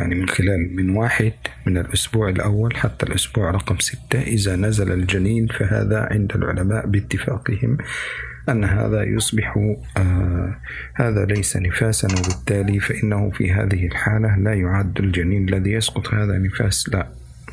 يعني 0.00 0.14
من 0.14 0.28
خلال 0.28 0.76
من 0.76 0.90
واحد 0.90 1.32
من 1.66 1.78
الأسبوع 1.78 2.28
الأول 2.28 2.76
حتى 2.76 3.06
الأسبوع 3.06 3.50
رقم 3.50 3.78
ستة 3.78 4.20
إذا 4.22 4.56
نزل 4.56 4.92
الجنين 4.92 5.46
فهذا 5.46 6.08
عند 6.10 6.32
العلماء 6.34 6.86
باتفاقهم 6.86 7.78
أن 8.48 8.64
هذا 8.64 9.02
يصبح 9.02 9.76
آه 9.96 10.56
هذا 10.94 11.24
ليس 11.24 11.56
نفاسا 11.56 12.08
وبالتالي 12.08 12.80
فإنه 12.80 13.30
في 13.30 13.52
هذه 13.52 13.86
الحالة 13.86 14.36
لا 14.36 14.54
يعد 14.54 14.98
الجنين 14.98 15.48
الذي 15.48 15.72
يسقط 15.72 16.14
هذا 16.14 16.38
نفاس. 16.38 16.88
لا 16.88 17.06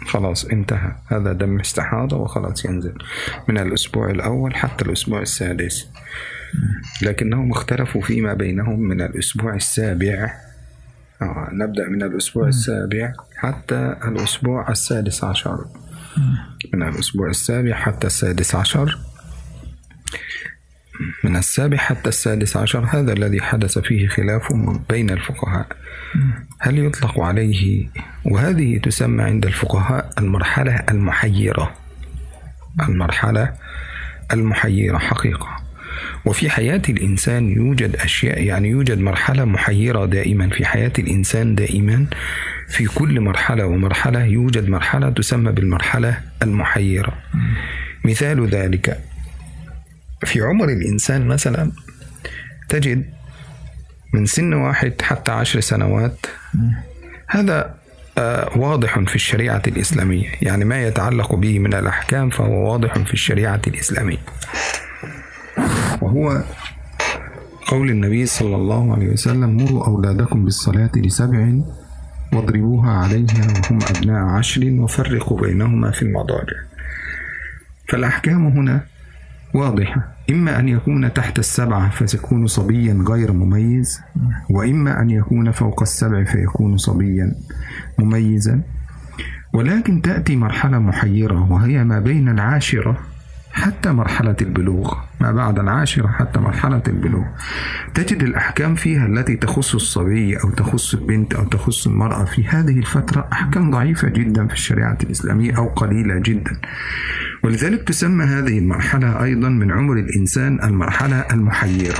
خلاص 0.05 0.45
انتهى. 0.45 0.91
هذا 1.07 1.33
دم 1.33 1.59
استحاضة 1.59 2.17
وخلاص 2.17 2.65
ينزل 2.65 2.93
من 3.47 3.57
الأسبوع 3.57 4.09
الأول 4.09 4.55
حتى 4.55 4.85
الأسبوع 4.85 5.21
السادس. 5.21 5.89
لكنهم 7.01 7.51
اختلفوا 7.51 8.01
فيما 8.01 8.33
بينهم 8.33 8.79
من 8.79 9.01
الأسبوع 9.01 9.55
السابع. 9.55 10.33
آه 11.21 11.49
نبدأ 11.51 11.89
من 11.89 12.03
الأسبوع 12.03 12.47
السابع 12.47 13.13
حتى 13.35 13.95
الأسبوع 14.07 14.69
السادس 14.69 15.23
عشر. 15.23 15.65
من 16.73 16.83
الأسبوع 16.83 17.29
السابع 17.29 17.73
حتى 17.73 18.07
السادس 18.07 18.55
عشر. 18.55 18.97
من 21.27 21.35
السابع 21.35 21.77
حتى 21.77 22.09
السادس 22.09 22.57
عشر 22.57 22.85
هذا 22.89 23.13
الذي 23.13 23.41
حدث 23.41 23.79
فيه 23.79 24.07
خلاف 24.07 24.53
بين 24.89 25.09
الفقهاء. 25.09 25.67
هل 26.59 26.79
يطلق 26.79 27.19
عليه؟ 27.19 27.87
وهذه 28.25 28.77
تسمى 28.77 29.23
عند 29.23 29.45
الفقهاء 29.45 30.09
المرحلة 30.17 30.83
المحيرة. 30.89 31.73
المرحلة 32.89 33.53
المحيرة 34.33 34.97
حقيقة. 34.97 35.47
وفي 36.25 36.49
حياة 36.49 36.81
الإنسان 36.89 37.49
يوجد 37.49 37.95
أشياء 37.95 38.43
يعني 38.43 38.69
يوجد 38.69 38.99
مرحلة 38.99 39.45
محيرة 39.45 40.05
دائما 40.05 40.49
في 40.49 40.65
حياة 40.65 40.93
الإنسان 40.99 41.55
دائما. 41.55 42.05
في 42.67 42.85
كل 42.85 43.21
مرحلة 43.21 43.65
ومرحلة 43.65 44.23
يوجد 44.25 44.69
مرحلة 44.69 45.09
تسمى 45.09 45.51
بالمرحلة 45.51 46.19
المحيرة. 46.43 47.13
مثال 48.05 48.47
ذلك 48.47 48.99
في 50.25 50.41
عمر 50.41 50.69
الإنسان 50.69 51.27
مثلا 51.27 51.71
تجد 52.69 53.05
من 54.13 54.25
سن 54.25 54.53
واحد 54.53 55.01
حتى 55.01 55.31
عشر 55.31 55.59
سنوات 55.59 56.25
هذا 57.27 57.77
آه، 58.17 58.57
واضح 58.57 58.99
في 58.99 59.15
الشريعة 59.15 59.61
الإسلامية. 59.67 60.29
يعني 60.41 60.65
ما 60.65 60.83
يتعلق 60.83 61.35
به 61.35 61.59
من 61.59 61.73
الأحكام 61.73 62.29
فهو 62.29 62.71
واضح 62.71 62.97
في 62.97 63.13
الشريعة 63.13 63.61
الإسلامية. 63.67 64.17
وهو 66.01 66.43
قول 67.67 67.89
النبي 67.89 68.25
صلى 68.25 68.55
الله 68.55 68.93
عليه 68.93 69.07
وسلم 69.07 69.57
مروا 69.57 69.85
أولادكم 69.87 70.45
بالصلاة 70.45 70.91
لسبع 70.95 71.53
واضربوها 72.33 72.91
عليها 72.91 73.47
وهم 73.47 73.79
أبناء 73.95 74.23
عشر 74.23 74.61
وفرقوا 74.65 75.41
بينهما 75.41 75.91
في 75.91 76.01
المضاجع. 76.01 76.57
فالأحكام 77.89 78.47
هنا 78.47 78.83
واضحة 79.57 80.07
إما 80.29 80.59
أن 80.59 80.67
يكون 80.69 81.13
تحت 81.13 81.39
السبعة 81.39 81.89
فسيكون 81.89 82.47
صبيا 82.47 83.03
غير 83.07 83.31
مميز 83.31 84.01
وإما 84.49 85.01
أن 85.01 85.09
يكون 85.09 85.51
فوق 85.51 85.81
السبع 85.81 86.23
فيكون 86.23 86.77
صبيا 86.77 87.35
مميزا. 87.99 88.61
ولكن 89.53 90.01
تأتي 90.01 90.35
مرحلة 90.35 90.79
محيرة 90.79 91.51
وهي 91.51 91.83
ما 91.83 91.99
بين 91.99 92.29
العاشرة 92.29 92.97
حتى 93.57 93.91
مرحلة 93.91 94.35
البلوغ 94.41 94.93
ما 95.21 95.31
بعد 95.31 95.59
العاشرة 95.59 96.07
حتى 96.07 96.39
مرحلة 96.39 96.81
البلوغ. 96.87 97.23
تجد 97.93 98.23
الأحكام 98.23 98.75
فيها 98.75 99.05
التي 99.05 99.35
تخص 99.35 99.75
الصبي 99.75 100.37
أو 100.37 100.49
تخص 100.49 100.93
البنت 100.93 101.33
أو 101.33 101.43
تخص 101.43 101.87
المرأة 101.87 102.25
في 102.25 102.47
هذه 102.47 102.79
الفترة 102.79 103.27
أحكام 103.33 103.71
ضعيفة 103.71 104.07
جدا 104.07 104.47
في 104.47 104.53
الشريعة 104.53 104.97
الإسلامية 105.03 105.57
أو 105.57 105.67
قليلة 105.67 106.19
جدا. 106.19 106.61
ولذلك 107.43 107.83
تسمى 107.87 108.25
هذه 108.25 108.59
المرحلة 108.59 109.23
أيضا 109.23 109.49
من 109.49 109.71
عمر 109.71 109.93
الإنسان 109.93 110.63
المرحلة 110.63 111.25
المحيرة. 111.31 111.99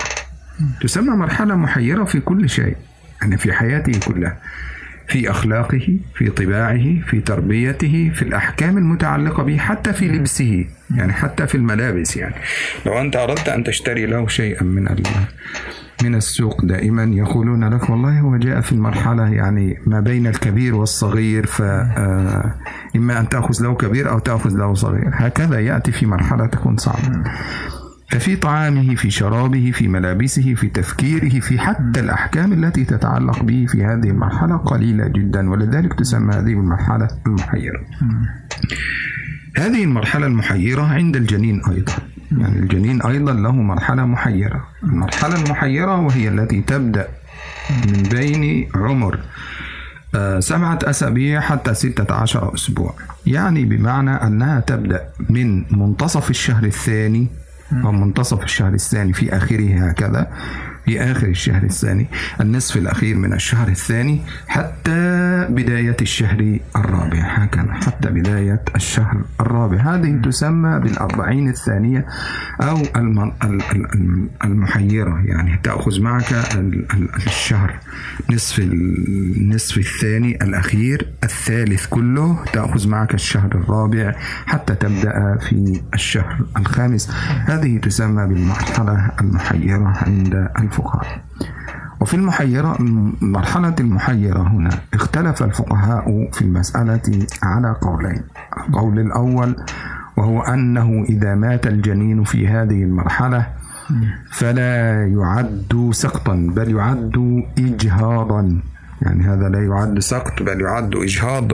تسمى 0.82 1.16
مرحلة 1.16 1.56
محيرة 1.56 2.04
في 2.04 2.20
كل 2.20 2.50
شيء 2.50 2.76
يعني 3.22 3.38
في 3.38 3.54
حياته 3.54 4.00
كلها. 4.14 4.38
في 5.08 5.30
أخلاقه 5.30 6.00
في 6.16 6.30
طباعه 6.30 7.02
في 7.10 7.22
تربيته 7.22 8.12
في 8.16 8.22
الأحكام 8.22 8.78
المتعلقة 8.78 9.44
به 9.44 9.58
حتى 9.58 9.94
في 9.94 10.08
لبسه 10.08 10.66
يعني 10.96 11.14
حتى 11.14 11.48
في 11.48 11.56
الملابس 11.56 12.18
يعني. 12.18 12.36
لو 12.86 13.02
أنت 13.02 13.16
أردت 13.16 13.50
أن 13.50 13.64
تشتري 13.64 14.06
له 14.06 14.28
شيئا 14.28 14.64
من 14.64 14.88
من 16.04 16.16
السوق 16.16 16.66
دائما 16.66 17.04
يقولون 17.04 17.74
لك 17.74 17.90
والله 17.90 18.20
هو 18.20 18.38
جاء 18.38 18.62
في 18.62 18.72
المرحلة 18.72 19.30
يعني 19.30 19.78
ما 19.86 20.00
بين 20.00 20.28
الكبير 20.28 20.76
والصغير 20.76 21.46
فإما 21.46 23.20
أن 23.20 23.30
تأخذ 23.30 23.64
له 23.64 23.76
كبير 23.76 24.10
أو 24.10 24.20
تأخذ 24.20 24.58
له 24.58 24.74
صغير. 24.74 25.10
هكذا 25.14 25.60
يأتي 25.60 25.92
في 25.92 26.06
مرحلة 26.06 26.46
تكون 26.46 26.78
صعبة. 26.78 27.24
ففي 28.08 28.36
طعامه 28.36 28.96
في 28.96 29.12
شرابه 29.12 29.72
في 29.72 29.88
ملابسه 29.88 30.54
في 30.54 30.68
تفكيره 30.68 31.40
في 31.40 31.60
حتى 31.60 32.00
الأحكام 32.00 32.54
التي 32.54 32.86
تتعلق 32.86 33.44
به 33.44 33.66
في 33.70 33.86
هذه 33.86 34.10
المرحلة 34.10 34.58
قليلة 34.58 35.08
جدا 35.08 35.50
ولذلك 35.50 35.94
تسمى 35.94 36.34
هذه 36.34 36.52
المرحلة 36.52 37.08
المحيرة. 37.28 37.80
هذه 39.58 39.84
المرحلة 39.84 40.28
المحيرة 40.28 40.82
عند 40.82 41.16
الجنين 41.16 41.62
أيضا. 41.66 41.94
يعني 42.32 42.60
الجنين 42.60 43.02
أيضا 43.02 43.34
له 43.34 43.52
مرحلة 43.52 44.06
محيرة. 44.06 44.68
المرحلة 44.84 45.44
المحيرة 45.46 46.00
وهي 46.00 46.30
التي 46.30 46.62
تبدأ 46.62 47.08
من 47.88 48.04
بين 48.04 48.70
عمر 48.76 49.20
آه، 50.16 50.40
سبعة 50.40 50.80
أسابيع 50.84 51.42
حتى 51.42 51.74
ستة 51.74 52.14
عشر 52.14 52.54
أسبوع. 52.54 52.94
يعني 53.26 53.66
بمعنى 53.66 54.12
أنها 54.12 54.60
تبدأ 54.60 55.02
من 55.30 55.64
منتصف 55.72 56.30
الشهر 56.30 56.64
الثاني 56.64 57.28
أو 57.72 57.92
منتصف 57.92 58.44
الشهر 58.44 58.74
الثاني 58.74 59.14
في 59.14 59.38
آخره 59.38 59.90
هكذا. 59.90 60.32
في 60.88 61.02
آخر 61.02 61.28
الشهر 61.28 61.64
الثاني 61.64 62.08
النصف 62.42 62.78
الأخير 62.78 63.16
من 63.16 63.34
الشهر 63.34 63.68
الثاني 63.68 64.22
حتى 64.48 65.48
بداية 65.50 65.98
الشهر 66.02 66.60
الرابع. 66.76 67.20
هكذا 67.20 67.74
حتى 67.74 68.10
بداية 68.10 68.62
الشهر 68.76 69.22
الرابع. 69.42 69.78
هذه 69.78 70.22
تسمى 70.24 70.80
بالأربعين 70.80 71.50
الثانية 71.50 72.06
أو 72.62 72.78
المحيرة. 74.44 75.22
يعني 75.26 75.60
تأخذ 75.64 76.02
معك 76.02 76.34
الشهر. 77.28 77.80
نصف 78.32 78.60
النصف 78.60 79.78
الثاني 79.78 80.36
الأخير 80.44 81.08
الثالث 81.24 81.86
كله 81.86 82.44
تأخذ 82.54 82.88
معك 82.88 83.14
الشهر 83.14 83.52
الرابع 83.56 84.16
حتى 84.46 84.76
تبدأ 84.76 85.38
في 85.38 85.82
الشهر 85.94 86.38
الخامس. 86.58 87.12
هذه 87.46 87.78
تسمى 87.78 88.28
بالمرحلة 88.28 89.12
المحيرة 89.22 89.94
عند 90.06 90.50
الفقهاء. 90.78 91.22
وفي 92.02 92.14
المحيرة 92.14 92.76
مرحلة 93.22 93.76
المحيرة 93.80 94.42
هنا 94.42 94.70
اختلف 94.94 95.44
الفقهاء 95.44 96.30
في 96.34 96.42
المسألة 96.42 97.26
على 97.44 97.76
قولين. 97.82 98.22
القول 98.58 99.00
الأول 99.00 99.56
وهو 100.18 100.42
أنه 100.42 101.06
إذا 101.10 101.36
مات 101.36 101.68
الجنين 101.68 102.24
في 102.24 102.48
هذه 102.48 102.84
المرحلة 102.84 103.48
فلا 104.32 105.08
يعد 105.08 105.90
سقطا 105.92 106.52
بل 106.56 106.76
يعد 106.76 107.46
إجهاضا. 107.58 108.60
يعني 109.02 109.24
هذا 109.24 109.50
لا 109.50 109.64
يعد 109.64 110.00
سقط 110.00 110.44
بل 110.44 110.62
يعد 110.62 110.96
إجهاض. 110.96 111.52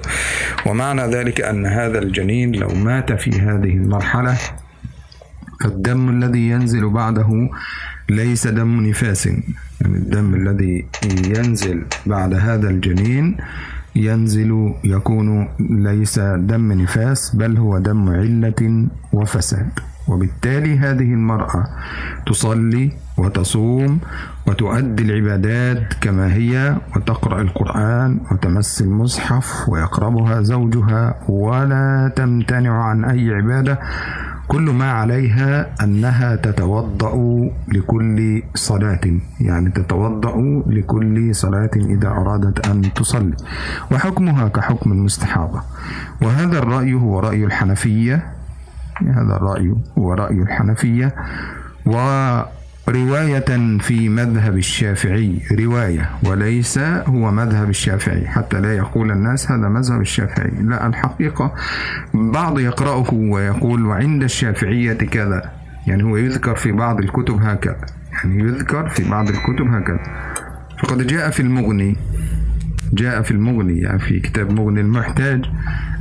ومعنى 0.66 1.02
ذلك 1.02 1.42
أن 1.42 1.66
هذا 1.66 2.00
الجنين 2.00 2.56
لو 2.56 2.70
مات 2.70 3.12
في 3.12 3.32
هذه 3.42 3.74
المرحلة 3.78 4.38
فالدم 5.64 6.10
الذي 6.10 6.50
ينزل 6.50 6.90
بعده 6.90 7.50
ليس 8.10 8.48
دم 8.48 8.88
نفاس. 8.88 9.26
يعني 9.26 9.98
الدم 9.98 10.36
الذي 10.36 10.86
ينزل 11.28 11.84
بعد 12.06 12.34
هذا 12.34 12.70
الجنين 12.70 13.38
ينزل 13.96 14.74
يكون 14.84 15.48
ليس 15.60 16.20
دم 16.20 16.72
نفاس 16.72 17.36
بل 17.36 17.58
هو 17.58 17.78
دم 17.78 18.10
علة 18.10 18.88
وفساد. 19.14 19.70
وبالتالي 20.08 20.78
هذه 20.78 21.14
المرأة 21.14 21.68
تصلي 22.26 22.92
وتصوم 23.18 24.00
وتؤدي 24.48 25.04
العبادات 25.04 25.94
كما 26.02 26.34
هي 26.34 26.76
وتقرأ 26.96 27.42
القرآن 27.42 28.20
وتمس 28.32 28.82
المصحف 28.82 29.70
ويقربها 29.70 30.42
زوجها 30.42 31.16
ولا 31.30 32.12
تمتنع 32.16 32.84
عن 32.84 33.06
أي 33.06 33.34
عبادة. 33.34 33.80
كل 34.48 34.62
ما 34.62 34.92
عليها 34.92 35.84
أنها 35.84 36.36
تتوضأ 36.36 37.14
لكل 37.68 38.44
صلاة 38.56 39.02
يعني 39.42 39.70
تتوضأ 39.70 40.64
لكل 40.68 41.36
صلاة 41.36 41.70
إذا 41.76 42.08
أرادت 42.08 42.68
أن 42.68 42.94
تصلي 42.94 43.36
وحكمها 43.92 44.48
كحكم 44.48 44.92
المستحاضة. 44.92 45.62
وهذا 46.22 46.60
الرأي 46.60 46.94
هو 46.94 47.20
رأي 47.20 47.46
الحنفية 47.46 48.34
هذا 48.98 49.36
الرأي 49.36 49.76
هو 49.98 50.14
رأي 50.14 50.42
الحنفية. 50.42 51.16
و 51.86 51.96
رواية 52.90 53.78
في 53.80 54.10
مذهب 54.10 54.58
الشافعي 54.58 55.42
رواية 55.52 56.10
وليس 56.24 56.78
هو 57.08 57.32
مذهب 57.32 57.70
الشافعي. 57.70 58.28
حتى 58.28 58.62
لا 58.62 58.76
يقول 58.76 59.12
الناس 59.12 59.52
هذا 59.52 59.70
مذهب 59.70 60.02
الشافعي. 60.02 60.52
لا 60.62 60.88
الحقيقة 60.88 61.54
بعض 62.14 62.60
يقرأه 62.60 63.14
ويقول 63.14 63.86
وعند 63.86 64.24
الشافعية 64.24 64.94
كذا. 64.94 65.52
يعني 65.88 66.04
هو 66.04 66.18
يذكر 66.18 66.56
في 66.56 66.72
بعض 66.72 67.00
الكتب 67.00 67.42
هكذا. 67.42 67.86
يعني 68.14 68.44
يذكر 68.44 68.90
في 68.90 69.10
بعض 69.10 69.30
الكتب 69.30 69.68
هكذا. 69.74 70.00
فقد 70.80 71.08
جاء 71.08 71.30
في 71.30 71.40
المغني 71.40 71.96
جاء 72.94 73.22
في 73.22 73.32
المغني 73.32 73.80
يعني 73.80 74.00
في 74.00 74.20
كتاب 74.20 74.52
مغني 74.52 74.82
المحتاج. 74.82 75.46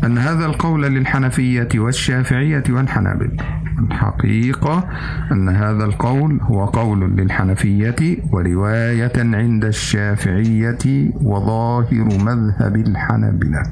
أن 0.05 0.19
هذا 0.19 0.47
القول 0.47 0.83
للحنفية 0.83 1.69
والشافعية 1.75 2.65
والحنابل 2.71 3.37
الحقيقة 3.79 4.89
أن 5.33 5.49
هذا 5.49 5.85
القول 5.85 6.41
هو 6.41 6.65
قول 6.65 7.17
للحنفية 7.17 8.17
ورواية 8.33 9.13
عند 9.17 9.65
الشافعية 9.65 11.11
وظاهر 11.23 12.05
مذهب 12.25 12.77
الحنابلة. 12.77 13.63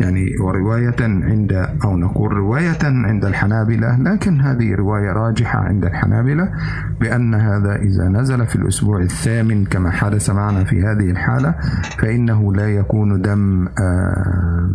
يعني 0.00 0.26
ورواية 0.40 0.96
عند 1.00 1.52
أو 1.84 1.96
نقول 1.96 2.32
رواية 2.32 2.78
عند 2.82 3.24
الحنابلة 3.24 3.98
لكن 3.98 4.40
هذه 4.40 4.74
رواية 4.74 5.12
راجحة 5.12 5.58
عند 5.58 5.84
الحنابلة 5.84 6.52
بأن 7.00 7.34
هذا 7.34 7.76
إذا 7.76 8.08
نزل 8.08 8.46
في 8.46 8.56
الأسبوع 8.56 9.00
الثامن 9.00 9.64
كما 9.64 9.90
حدث 9.90 10.30
معنا 10.30 10.64
في 10.64 10.82
هذه 10.82 11.10
الحالة 11.10 11.54
فإنه 11.98 12.54
لا 12.54 12.74
يكون 12.74 13.22
دم 13.22 13.68
آه 13.80 14.70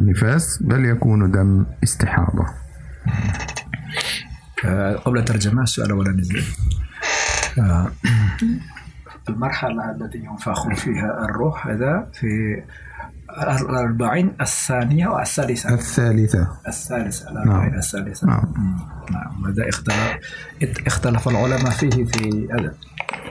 نفاس 0.00 0.62
بل 0.62 0.84
يكون 0.84 1.30
دم 1.30 1.66
استحاضة. 1.84 2.46
آه، 4.64 4.96
قبل 4.96 5.18
الترجمة 5.18 5.62
السؤال 5.62 5.86
الأول 5.86 6.16
نزل 6.16 6.42
آه، 7.58 7.90
المرحلة 9.28 9.90
التي 9.90 10.18
ينفخ 10.18 10.74
فيها 10.74 11.24
الروح 11.24 11.66
هذا 11.66 12.06
في 12.12 12.62
الأربعين 13.60 14.32
الثانية 14.40 15.08
والثالثة 15.08 15.74
الثالثة؟ 15.74 16.48
الثالثة. 16.68 17.30
الأربعين 17.30 17.70
نعم. 17.70 17.78
الثالثة. 17.78 18.26
نعم. 18.26 18.54
نعم. 19.10 19.46
هذا 19.46 19.68
اختلف 19.68 20.18
اختلف 20.86 21.28
العلماء 21.28 21.70
فيه 21.70 22.04
في 22.04 22.48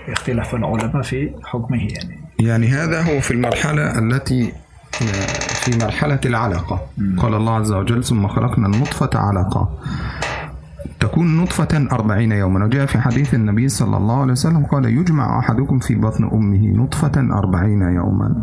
اختلاف 0.10 0.56
العلماء 0.56 1.02
في 1.02 1.32
حكمه 1.44 1.78
يعني. 1.78 2.20
يعني 2.40 2.68
هذا 2.68 3.02
هو 3.02 3.20
في 3.20 3.32
المرحلة 3.32 4.00
التي 4.00 4.54
في 4.98 5.78
مرحلة 5.86 6.20
العلقة 6.26 6.82
قال 7.18 7.34
الله 7.34 7.56
عز 7.56 7.72
وجل 7.72 8.04
ثم 8.04 8.28
خلقنا 8.28 8.68
النطفة 8.68 9.10
علقة. 9.16 9.70
تكون 11.00 11.38
نطفة 11.38 11.88
أربعين 11.92 12.32
يوما. 12.32 12.66
وجاء 12.66 12.86
في 12.86 13.00
حديث 13.00 13.34
النبي 13.34 13.70
صلى 13.70 13.98
الله 13.98 14.22
عليه 14.22 14.32
وسلم 14.32 14.66
قال 14.66 14.86
يجمع 14.86 15.40
أحدكم 15.40 15.80
في 15.80 15.96
بطن 15.96 16.24
أمه 16.34 16.84
نطفة 16.84 17.38
أربعين 17.38 17.82
يوما. 17.82 18.36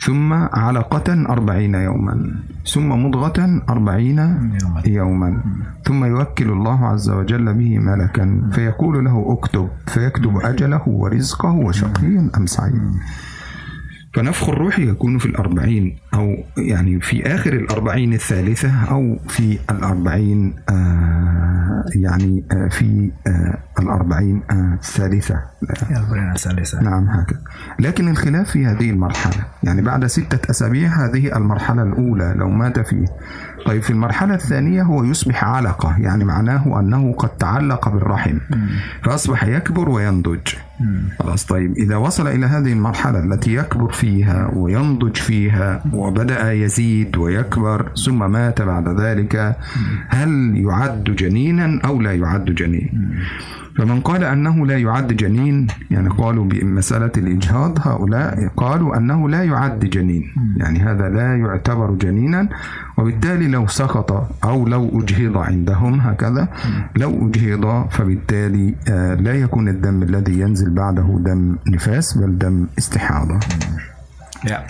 ثم 0.00 0.32
علقة 0.32 1.28
أربعين 1.28 1.74
يوما. 1.74 2.34
ثم 2.66 2.88
مضغة 3.06 3.62
أربعين 3.68 4.48
يوما. 4.86 5.40
ثم 5.84 6.04
يوكل 6.04 6.48
الله 6.50 6.86
عز 6.86 7.10
وجل 7.10 7.54
به 7.54 7.78
ملكا. 7.78 8.50
فيقول 8.52 9.04
له 9.04 9.26
اكتب. 9.28 9.68
فيكتب 9.86 10.38
أجله 10.42 10.82
ورزقه 10.88 11.50
وشقي 11.50 12.30
أم 12.36 12.46
سعيد. 12.46 12.92
فنفخ 14.14 14.48
الروح 14.48 14.78
يكون 14.78 15.18
في 15.18 15.26
الأربعين 15.26 15.96
أو 16.14 16.36
يعني 16.58 17.00
في 17.00 17.34
آخر 17.34 17.52
الأربعين 17.52 18.12
الثالثة 18.12 18.84
أو 18.90 19.18
في 19.28 19.58
الأربعين 19.70 20.54
آه 20.68 21.84
يعني 21.94 22.44
آه 22.52 22.68
في 22.68 23.10
آه 23.26 23.58
الأربعين 23.78 24.42
آه 24.50 24.74
الثالثة. 24.74 25.40
الأربعين 25.90 26.30
الثالثة. 26.30 26.82
نعم 26.82 27.08
هكذا. 27.08 27.40
لكن 27.80 28.08
الخلاف 28.08 28.50
في 28.50 28.66
هذه 28.66 28.90
المرحلة 28.90 29.44
يعني 29.62 29.82
بعد 29.82 30.06
ستة 30.06 30.50
أسابيع 30.50 30.88
هذه 30.88 31.36
المرحلة 31.36 31.82
الأولى 31.82 32.34
لو 32.36 32.48
مات 32.50 32.78
فيه. 32.78 33.06
طيب 33.64 33.82
في 33.82 33.90
المرحلة 33.90 34.34
الثانية 34.34 34.82
هو 34.82 35.04
يصبح 35.04 35.44
علقة 35.44 35.96
يعني 35.98 36.24
معناه 36.24 36.80
أنه 36.80 37.12
قد 37.12 37.28
تعلق 37.28 37.88
بالرحم. 37.88 38.38
فأصبح 39.02 39.44
يكبر 39.44 39.88
وينضج. 39.88 40.40
خلاص 41.18 41.46
طيب 41.46 41.72
إذا 41.72 41.96
وصل 41.96 42.28
إلى 42.28 42.46
هذه 42.46 42.72
المرحلة 42.72 43.18
التي 43.24 43.54
يكبر 43.54 43.92
فيها 43.92 44.50
وينضج 44.54 45.16
فيها 45.16 45.82
وبدأ 45.92 46.52
يزيد 46.52 47.16
ويكبر 47.16 47.92
ثم 48.06 48.30
مات 48.30 48.62
بعد 48.62 49.00
ذلك 49.00 49.56
هل 50.08 50.52
يعد 50.56 51.04
جنينا 51.04 51.80
أو 51.84 52.00
لا 52.00 52.12
يعد 52.14 52.44
جنين؟ 52.44 53.10
فمن 53.78 54.00
قال 54.00 54.24
أنه 54.24 54.66
لا 54.66 54.78
يعد 54.78 55.12
جنين 55.12 55.66
يعني 55.90 56.08
قالوا 56.08 56.44
بمسألة 56.44 57.10
الإجهاض 57.16 57.78
هؤلاء 57.88 58.48
قالوا 58.56 58.96
أنه 58.96 59.28
لا 59.28 59.42
يعد 59.44 59.80
جنين. 59.80 60.24
يعني 60.56 60.78
هذا 60.78 61.08
لا 61.08 61.36
يعتبر 61.36 61.90
جنينا 61.90 62.48
وبالتالي 62.97 63.47
لو 63.47 63.67
سقط 63.67 64.11
أو 64.43 64.67
لو 64.67 65.01
أجهض 65.01 65.37
عندهم 65.37 65.99
هكذا 66.01 66.47
لو 66.95 67.27
أجهض 67.27 67.89
فبالتالي 67.89 68.75
آه، 68.89 69.13
لا 69.15 69.33
يكون 69.33 69.67
الدم 69.69 70.03
الذي 70.03 70.39
ينزل 70.39 70.69
بعده 70.69 71.07
دم 71.25 71.55
نفاس 71.67 72.17
بل 72.17 72.37
دم 72.37 72.67
استحاضة 72.77 73.39
Ya. 74.39 74.63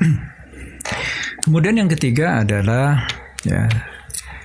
Kemudian 1.46 1.78
yang 1.78 1.90
ketiga 1.94 2.42
adalah 2.42 3.06
ya 3.46 3.70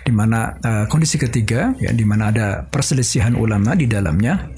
di 0.05 0.13
mana 0.13 0.53
uh, 0.61 0.85
kondisi 0.85 1.17
ketiga 1.17 1.73
ya 1.81 1.97
di 1.97 2.05
mana 2.05 2.29
ada 2.29 2.69
perselisihan 2.69 3.33
ulama 3.33 3.73
di 3.73 3.89
dalamnya 3.89 4.53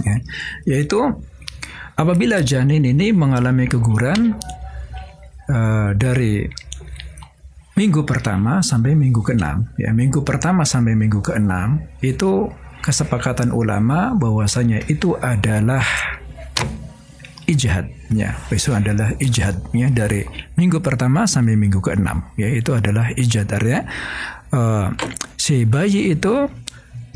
ya, 0.00 0.16
yaitu 0.64 0.96
apabila 1.92 2.40
janin 2.40 2.88
ini 2.88 3.12
mengalami 3.12 3.68
keguguran 3.68 4.32
uh, 5.52 5.92
dari 5.92 6.48
minggu 7.77 8.01
pertama 8.03 8.65
sampai 8.65 8.97
minggu 8.97 9.21
keenam 9.21 9.69
ya 9.77 9.93
minggu 9.93 10.25
pertama 10.25 10.65
sampai 10.65 10.97
minggu 10.97 11.21
keenam 11.21 11.85
itu 12.01 12.49
kesepakatan 12.81 13.53
ulama 13.53 14.13
bahwasanya 14.17 14.79
itu 14.87 15.17
adalah 15.17 15.83
ijhadnya. 17.47 18.35
Itu 18.51 18.75
adalah 18.75 19.15
ijhadnya 19.17 19.87
dari 19.89 20.27
minggu 20.59 20.83
pertama 20.83 21.25
sampai 21.25 21.55
minggu 21.55 21.79
keenam. 21.79 22.27
Ya 22.35 22.51
itu 22.51 22.75
adalah 22.75 23.09
ijhad 23.15 23.47
artinya 23.49 23.87
uh, 24.51 24.91
si 25.39 25.63
bayi 25.63 26.13
itu 26.13 26.51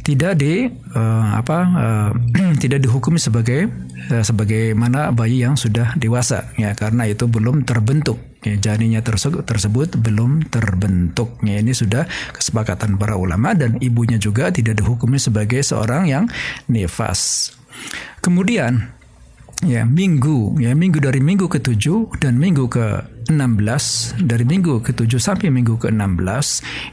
tidak 0.01 0.41
di 0.41 0.65
uh, 0.97 1.25
apa 1.37 1.59
uh, 1.77 2.11
tidak 2.63 2.81
dihukumi 2.81 3.21
sebagai 3.21 3.69
uh, 4.09 4.23
sebagaimana 4.23 5.13
bayi 5.13 5.45
yang 5.45 5.53
sudah 5.53 5.93
dewasa 5.99 6.49
ya 6.57 6.73
karena 6.73 7.05
itu 7.05 7.29
belum 7.29 7.67
terbentuk 7.67 8.17
ya 8.41 8.57
janinnya 8.57 9.05
tersebut 9.05 9.45
tersebut 9.45 9.97
belum 10.01 10.49
terbentuk 10.49 11.37
ya 11.45 11.61
ini 11.61 11.73
sudah 11.73 12.09
kesepakatan 12.33 12.97
para 12.97 13.13
ulama 13.17 13.53
dan 13.53 13.77
ibunya 13.77 14.17
juga 14.17 14.49
tidak 14.49 14.81
dihukumi 14.81 15.21
sebagai 15.21 15.61
seorang 15.61 16.09
yang 16.09 16.25
nifas. 16.65 17.53
Kemudian 18.21 19.00
ya 19.61 19.85
minggu. 19.85 20.57
Ya 20.57 20.73
minggu 20.73 20.97
dari 21.01 21.21
minggu 21.21 21.45
ke-7 21.45 22.17
dan 22.21 22.37
minggu 22.41 22.65
ke-16 22.69 23.83
dari 24.25 24.43
minggu 24.45 24.81
ke-7 24.81 25.21
sampai 25.21 25.53
minggu 25.53 25.77
ke-16 25.77 26.45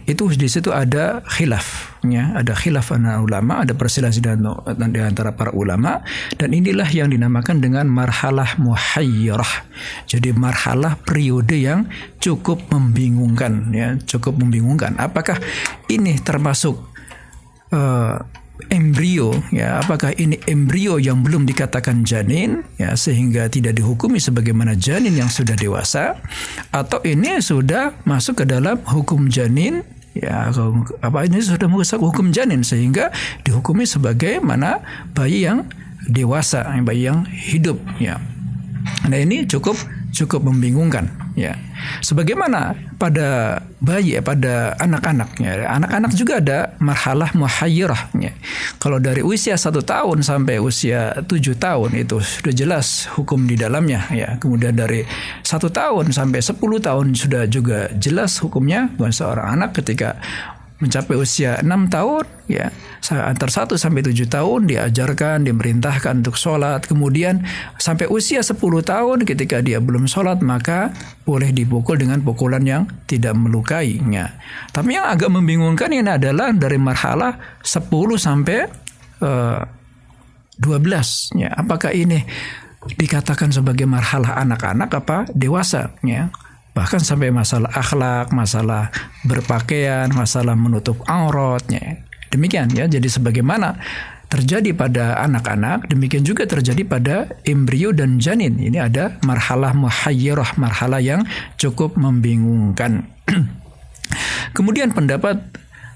itu 0.09 0.25
di 0.37 0.49
situ 0.49 0.71
ada 0.73 1.25
khilaf. 1.25 1.99
Ya 2.07 2.37
ada 2.37 2.55
khilaf 2.55 2.95
antara 2.95 3.19
ulama 3.19 3.65
ada 3.65 3.75
perselisihan 3.75 4.39
di 4.69 5.01
antara 5.01 5.33
para 5.33 5.51
ulama. 5.57 6.05
Dan 6.37 6.53
inilah 6.53 6.89
yang 6.93 7.09
dinamakan 7.09 7.65
dengan 7.65 7.89
marhalah 7.89 8.57
muhayyirah. 8.61 9.69
Jadi 10.07 10.37
marhalah 10.37 11.01
periode 11.01 11.57
yang 11.57 11.89
cukup 12.21 12.69
membingungkan. 12.69 13.73
Ya 13.73 13.97
cukup 13.97 14.37
membingungkan. 14.39 14.95
Apakah 15.01 15.41
ini 15.89 16.21
termasuk 16.21 16.77
uh, 17.73 18.21
embrio 18.69 19.33
ya. 19.53 19.81
Apakah 19.83 20.15
ini 20.17 20.41
embrio 20.49 20.97
yang 21.01 21.21
belum 21.25 21.45
dikatakan 21.49 22.05
janin 22.05 22.65
ya 22.81 22.95
sehingga 22.95 23.49
tidak 23.49 23.77
dihukumi 23.77 24.21
sebagaimana 24.21 24.77
janin 24.79 25.17
yang 25.17 25.29
sudah 25.29 25.57
dewasa? 25.57 26.17
Atau 26.73 27.03
ini 27.05 27.41
sudah 27.41 27.97
masuk 28.05 28.43
ke 28.43 28.45
dalam 28.49 28.81
hukum 28.85 29.29
janin 29.29 29.85
ya 30.17 30.51
apa 31.05 31.19
ini 31.29 31.39
sudah 31.39 31.71
masuk 31.71 32.01
hukum 32.11 32.35
janin 32.35 32.67
sehingga 32.67 33.15
dihukumi 33.47 33.87
sebagai 33.87 34.43
mana 34.43 34.83
bayi 35.15 35.47
yang 35.47 35.69
dewasa 36.09 36.67
bayi 36.83 37.07
yang 37.11 37.29
hidup 37.29 37.79
ya. 38.01 38.19
Nah 39.07 39.19
ini 39.19 39.45
cukup 39.45 39.77
cukup 40.13 40.49
membingungkan 40.49 41.28
ya. 41.39 41.55
Sebagaimana 42.03 42.75
pada 42.99 43.63
bayi 43.79 44.19
ya, 44.19 44.23
pada 44.27 44.75
anak-anaknya, 44.83 45.71
anak-anak 45.71 46.13
juga 46.19 46.43
ada 46.43 46.59
marhalah 46.83 47.31
muhayyirahnya. 47.39 48.35
Kalau 48.83 48.99
dari 48.99 49.23
usia 49.23 49.55
satu 49.55 49.81
tahun 49.87 50.27
sampai 50.27 50.59
usia 50.59 51.15
tujuh 51.23 51.55
tahun 51.55 51.95
itu 52.03 52.19
sudah 52.19 52.55
jelas 52.55 53.07
hukum 53.15 53.47
di 53.47 53.55
dalamnya 53.55 54.11
ya. 54.11 54.35
Kemudian 54.43 54.75
dari 54.75 55.07
satu 55.47 55.71
tahun 55.71 56.11
sampai 56.11 56.43
sepuluh 56.43 56.83
tahun 56.83 57.15
sudah 57.15 57.47
juga 57.47 57.89
jelas 57.95 58.37
hukumnya 58.43 58.91
buat 58.99 59.15
seorang 59.15 59.59
anak 59.59 59.79
ketika 59.79 60.19
mencapai 60.79 61.19
usia 61.19 61.59
6 61.59 61.67
tahun 61.91 62.25
ya 62.47 62.71
antar 63.09 63.49
1 63.49 63.79
sampai 63.79 64.03
7 64.05 64.29
tahun 64.29 64.69
diajarkan 64.69 65.47
dimerintahkan 65.47 66.25
untuk 66.25 66.37
sholat. 66.37 66.85
Kemudian 66.85 67.47
sampai 67.79 68.11
usia 68.11 68.45
10 68.45 68.59
tahun 68.85 69.25
ketika 69.25 69.63
dia 69.63 69.79
belum 69.79 70.11
sholat 70.11 70.43
maka 70.45 70.93
boleh 71.25 71.53
dipukul 71.55 71.97
dengan 71.97 72.21
pukulan 72.21 72.63
yang 72.65 72.83
tidak 73.07 73.37
melukainya. 73.39 74.37
Tapi 74.75 74.99
yang 74.99 75.07
agak 75.09 75.31
membingungkan 75.31 75.93
ini 75.95 76.09
adalah 76.09 76.51
dari 76.53 76.77
marhalah 76.77 77.61
10 77.63 77.89
sampai 78.17 78.69
uh, 79.23 79.61
12 80.59 81.39
ya 81.39 81.55
apakah 81.55 81.95
ini 81.95 82.27
dikatakan 82.99 83.55
sebagai 83.55 83.87
marhalah 83.87 84.39
anak-anak 84.43 84.91
apa 84.91 85.17
dewasa 85.31 85.95
ya 86.03 86.31
bahkan 86.79 87.03
sampai 87.03 87.35
masalah 87.35 87.75
akhlak, 87.75 88.31
masalah 88.31 88.95
berpakaian, 89.27 90.07
masalah 90.15 90.55
menutup 90.55 91.03
auratnya. 91.11 92.07
Demikian 92.29 92.69
ya. 92.73 92.85
Jadi 92.89 93.09
sebagaimana 93.09 93.77
terjadi 94.29 94.77
pada 94.77 95.17
anak-anak, 95.25 95.89
demikian 95.89 96.21
juga 96.21 96.45
terjadi 96.45 96.85
pada 96.85 97.17
embrio 97.49 97.97
dan 97.97 98.21
janin. 98.21 98.61
Ini 98.61 98.93
ada 98.93 99.17
marhalah 99.25 99.73
muhayyirah, 99.73 100.61
marhalah 100.61 101.01
yang 101.01 101.25
cukup 101.57 101.97
membingungkan. 101.97 103.09
Kemudian 104.57 104.93
pendapat 104.93 105.41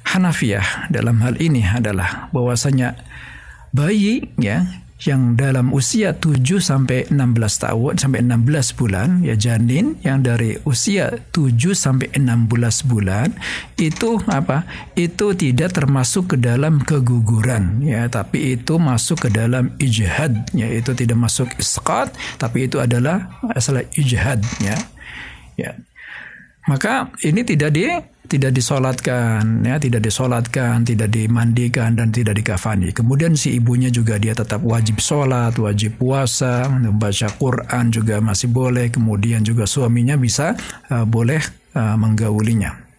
Hanafiyah 0.02 0.90
dalam 0.90 1.22
hal 1.22 1.38
ini 1.38 1.62
adalah 1.62 2.28
bahwasanya 2.34 2.98
bayi 3.70 4.28
ya 4.36 4.66
yang 5.02 5.34
dalam 5.34 5.74
usia 5.74 6.14
7 6.14 6.62
sampai 6.62 7.10
16 7.10 7.64
tahun 7.66 7.92
sampai 7.98 8.22
16 8.22 8.78
bulan 8.78 9.08
ya 9.26 9.34
janin 9.34 9.98
yang 10.06 10.22
dari 10.22 10.54
usia 10.62 11.10
7 11.34 11.74
sampai 11.74 12.14
16 12.14 12.86
bulan 12.86 13.34
itu 13.78 14.22
apa? 14.30 14.62
Itu 14.94 15.34
tidak 15.34 15.74
termasuk 15.74 16.34
ke 16.34 16.36
dalam 16.38 16.78
keguguran 16.82 17.82
ya, 17.82 18.06
tapi 18.06 18.54
itu 18.54 18.78
masuk 18.78 19.26
ke 19.26 19.28
dalam 19.34 19.74
ijhad 19.82 20.54
ya, 20.54 20.70
itu 20.70 20.94
tidak 20.94 21.18
masuk 21.18 21.50
isqat 21.58 22.14
tapi 22.38 22.70
itu 22.70 22.78
adalah 22.78 23.26
asal 23.58 23.82
ijhad 23.98 24.38
ya. 24.62 24.76
Ya. 25.58 25.74
Maka 26.70 27.10
ini 27.26 27.42
tidak 27.42 27.74
di 27.74 27.90
tidak 28.32 28.56
disolatkan, 28.56 29.60
ya, 29.60 29.76
tidak 29.76 30.00
disolatkan, 30.00 30.88
tidak 30.88 31.12
dimandikan 31.12 31.92
dan 31.92 32.08
tidak 32.08 32.40
dikafani. 32.40 32.88
Kemudian 32.88 33.36
si 33.36 33.60
ibunya 33.60 33.92
juga 33.92 34.16
dia 34.16 34.32
tetap 34.32 34.64
wajib 34.64 34.96
sholat, 34.96 35.52
wajib 35.60 36.00
puasa, 36.00 36.64
membaca 36.72 37.28
Quran 37.36 37.92
juga 37.92 38.24
masih 38.24 38.48
boleh. 38.48 38.88
Kemudian 38.88 39.44
juga 39.44 39.68
suaminya 39.68 40.16
bisa 40.16 40.56
uh, 40.88 41.04
boleh 41.04 41.44
uh, 41.76 41.96
menggaulinya. 42.00 42.92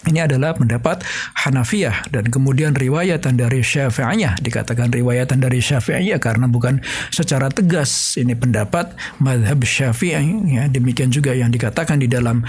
Ini 0.00 0.24
adalah 0.24 0.56
pendapat 0.56 1.04
Hanafiyah 1.44 2.08
dan 2.08 2.32
kemudian 2.32 2.72
riwayatan 2.72 3.36
dari 3.36 3.60
Syafi'iyah 3.60 4.40
dikatakan 4.40 4.88
riwayatan 4.88 5.44
dari 5.44 5.60
Syafi'iyah 5.60 6.16
karena 6.16 6.48
bukan 6.48 6.80
secara 7.12 7.52
tegas 7.52 8.16
ini 8.16 8.32
pendapat 8.32 8.96
madhab 9.20 9.60
Syafi'i 9.60 10.56
ya 10.56 10.72
demikian 10.72 11.12
juga 11.12 11.36
yang 11.36 11.52
dikatakan 11.52 12.00
di 12.00 12.08
dalam 12.08 12.40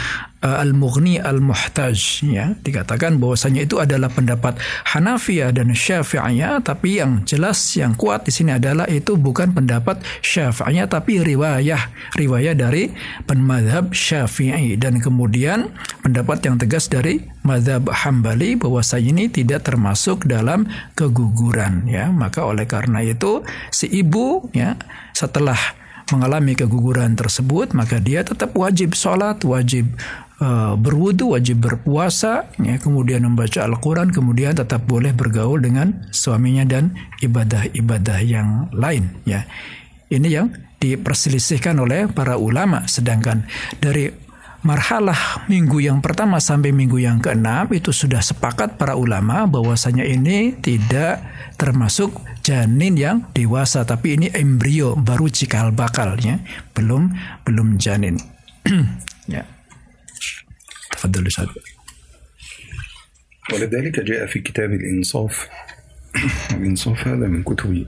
Al-Mughni 0.41 1.21
Al-Muhtaj 1.21 2.25
ya. 2.25 2.57
Dikatakan 2.57 3.21
bahwasanya 3.21 3.61
itu 3.69 3.77
adalah 3.77 4.09
pendapat 4.09 4.57
Hanafiyah 4.89 5.53
dan 5.53 5.69
Syafi'iyah 5.77 6.65
tapi 6.65 6.97
yang 6.97 7.21
jelas 7.29 7.61
yang 7.77 7.93
kuat 7.93 8.25
di 8.25 8.33
sini 8.33 8.57
adalah 8.57 8.89
itu 8.89 9.13
bukan 9.21 9.53
pendapat 9.53 10.01
Syafi'iyah 10.25 10.89
tapi 10.89 11.21
riwayah. 11.21 11.93
Riwayah 12.17 12.57
dari 12.57 12.89
penmadhab 13.29 13.93
Syafi'i. 13.93 14.81
Dan 14.81 14.97
kemudian 14.97 15.69
pendapat 16.01 16.41
yang 16.49 16.57
tegas 16.57 16.89
dari 16.89 17.21
madhab 17.45 17.85
hambali 17.93 18.57
bahwa 18.57 18.81
saya 18.81 19.05
ini 19.13 19.29
tidak 19.29 19.69
termasuk 19.69 20.25
dalam 20.25 20.65
keguguran 20.97 21.85
ya. 21.85 22.09
Maka 22.09 22.49
oleh 22.49 22.65
karena 22.65 23.05
itu 23.05 23.45
si 23.69 23.85
ibu 23.93 24.49
ya 24.57 24.73
setelah 25.13 25.57
mengalami 26.11 26.53
keguguran 26.59 27.15
tersebut 27.15 27.71
maka 27.71 27.97
dia 27.97 28.21
tetap 28.21 28.51
wajib 28.53 28.91
sholat 28.93 29.39
wajib 29.47 29.87
uh, 30.41 30.73
berwudu 30.75 31.37
wajib 31.37 31.61
berpuasa 31.63 32.49
ya 32.57 32.75
kemudian 32.81 33.23
membaca 33.23 33.63
Al-Quran 33.63 34.09
kemudian 34.09 34.57
tetap 34.57 34.83
boleh 34.89 35.13
bergaul 35.13 35.61
dengan 35.61 36.09
suaminya 36.09 36.65
dan 36.65 36.97
ibadah-ibadah 37.21 38.19
yang 38.25 38.67
lain 38.73 39.21
ya. 39.23 39.45
Ini 40.11 40.27
yang 40.27 40.51
diperselisihkan 40.81 41.79
oleh 41.79 42.11
para 42.11 42.35
ulama. 42.35 42.83
Sedangkan 42.83 43.47
dari 43.79 44.11
marhalah 44.59 45.47
minggu 45.47 45.79
yang 45.79 46.03
pertama 46.03 46.43
sampai 46.43 46.75
minggu 46.75 46.99
yang 46.99 47.23
keenam 47.23 47.71
itu 47.71 47.95
sudah 47.95 48.19
sepakat 48.19 48.75
para 48.75 48.99
ulama 48.99 49.47
bahwasanya 49.47 50.03
ini 50.03 50.59
tidak 50.59 51.23
termasuk 51.55 52.11
janin 52.43 52.99
yang 52.99 53.17
dewasa 53.31 53.87
tapi 53.87 54.19
ini 54.19 54.27
embrio 54.35 54.99
baru 54.99 55.31
cikal 55.31 55.71
bakal 55.71 56.19
ya. 56.19 56.43
Belum 56.75 57.07
belum 57.47 57.79
janin. 57.79 58.19
Ya 59.31 59.45
تفضل 61.01 61.27
أستاذ. 61.27 61.47
ولذلك 63.53 63.99
جاء 63.99 64.25
في 64.25 64.39
كتاب 64.39 64.71
الإنصاف. 64.71 65.47
الإنصاف 66.51 67.07
هذا 67.07 67.27
من 67.27 67.43
كتب 67.43 67.87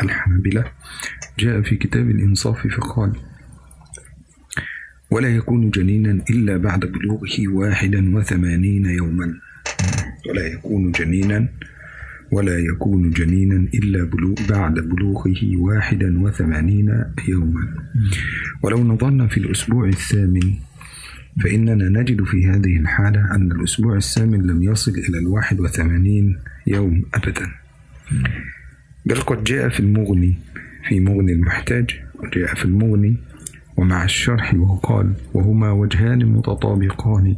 الحنابلة. 0.00 0.72
جاء 1.38 1.62
في 1.62 1.76
كتاب 1.76 2.10
الإنصاف 2.10 2.66
فقال 2.66 3.12
ولا 5.10 5.36
يكون 5.36 5.70
جنينا 5.70 6.24
إلا 6.30 6.56
بعد 6.56 6.80
بلوغه 6.80 7.48
واحدا 7.48 8.16
وثمانين 8.16 8.86
يوما. 8.86 9.34
ولا 10.28 10.46
يكون 10.46 10.92
جنينا 10.92 11.48
ولا 12.32 12.58
يكون 12.58 13.10
جنينا 13.10 13.68
إلا 13.74 14.04
بلوغ 14.04 14.34
بعد 14.48 14.74
بلوغه 14.74 15.56
واحدا 15.56 16.20
وثمانين 16.22 17.04
يوما. 17.28 17.74
ولو 18.62 18.84
نظرنا 18.84 19.26
في 19.26 19.36
الأسبوع 19.36 19.88
الثامن 19.88 20.54
فإننا 21.42 22.00
نجد 22.00 22.24
في 22.24 22.46
هذه 22.46 22.76
الحالة 22.76 23.34
أن 23.34 23.52
الأسبوع 23.52 23.96
الثامن 23.96 24.42
لم 24.46 24.62
يصل 24.62 24.90
إلى 24.90 25.18
الواحد 25.18 25.60
وثمانين 25.60 26.38
يوم 26.66 27.02
أبدا. 27.14 27.50
بل 29.06 29.20
قد 29.20 29.44
جاء 29.44 29.68
في 29.68 29.80
المغني 29.80 30.38
في 30.88 31.00
مغني 31.00 31.32
المحتاج 31.32 32.00
وجاء 32.14 32.54
في 32.54 32.64
المغني 32.64 33.16
ومع 33.76 34.04
الشرح 34.04 34.54
وقال 34.54 35.12
وهما 35.34 35.70
وجهان 35.72 36.24
متطابقان 36.26 37.36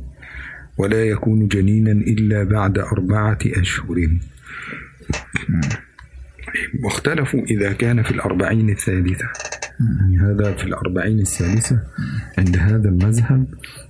ولا 0.78 1.04
يكون 1.04 1.48
جنينا 1.48 1.92
إلا 1.92 2.44
بعد 2.44 2.78
أربعة 2.78 3.38
أشهر 3.46 4.18
واختلفوا 6.84 7.40
إذا 7.40 7.72
كان 7.72 8.02
في 8.02 8.10
الأربعين 8.10 8.70
الثالثة. 8.70 9.28
يعني 9.80 10.18
هذا 10.18 10.52
في 10.52 10.64
الأربعين 10.64 11.18
الثالثة. 11.18 11.80
عند 12.38 12.56
هذا 12.56 12.88
المذهب 12.88 13.46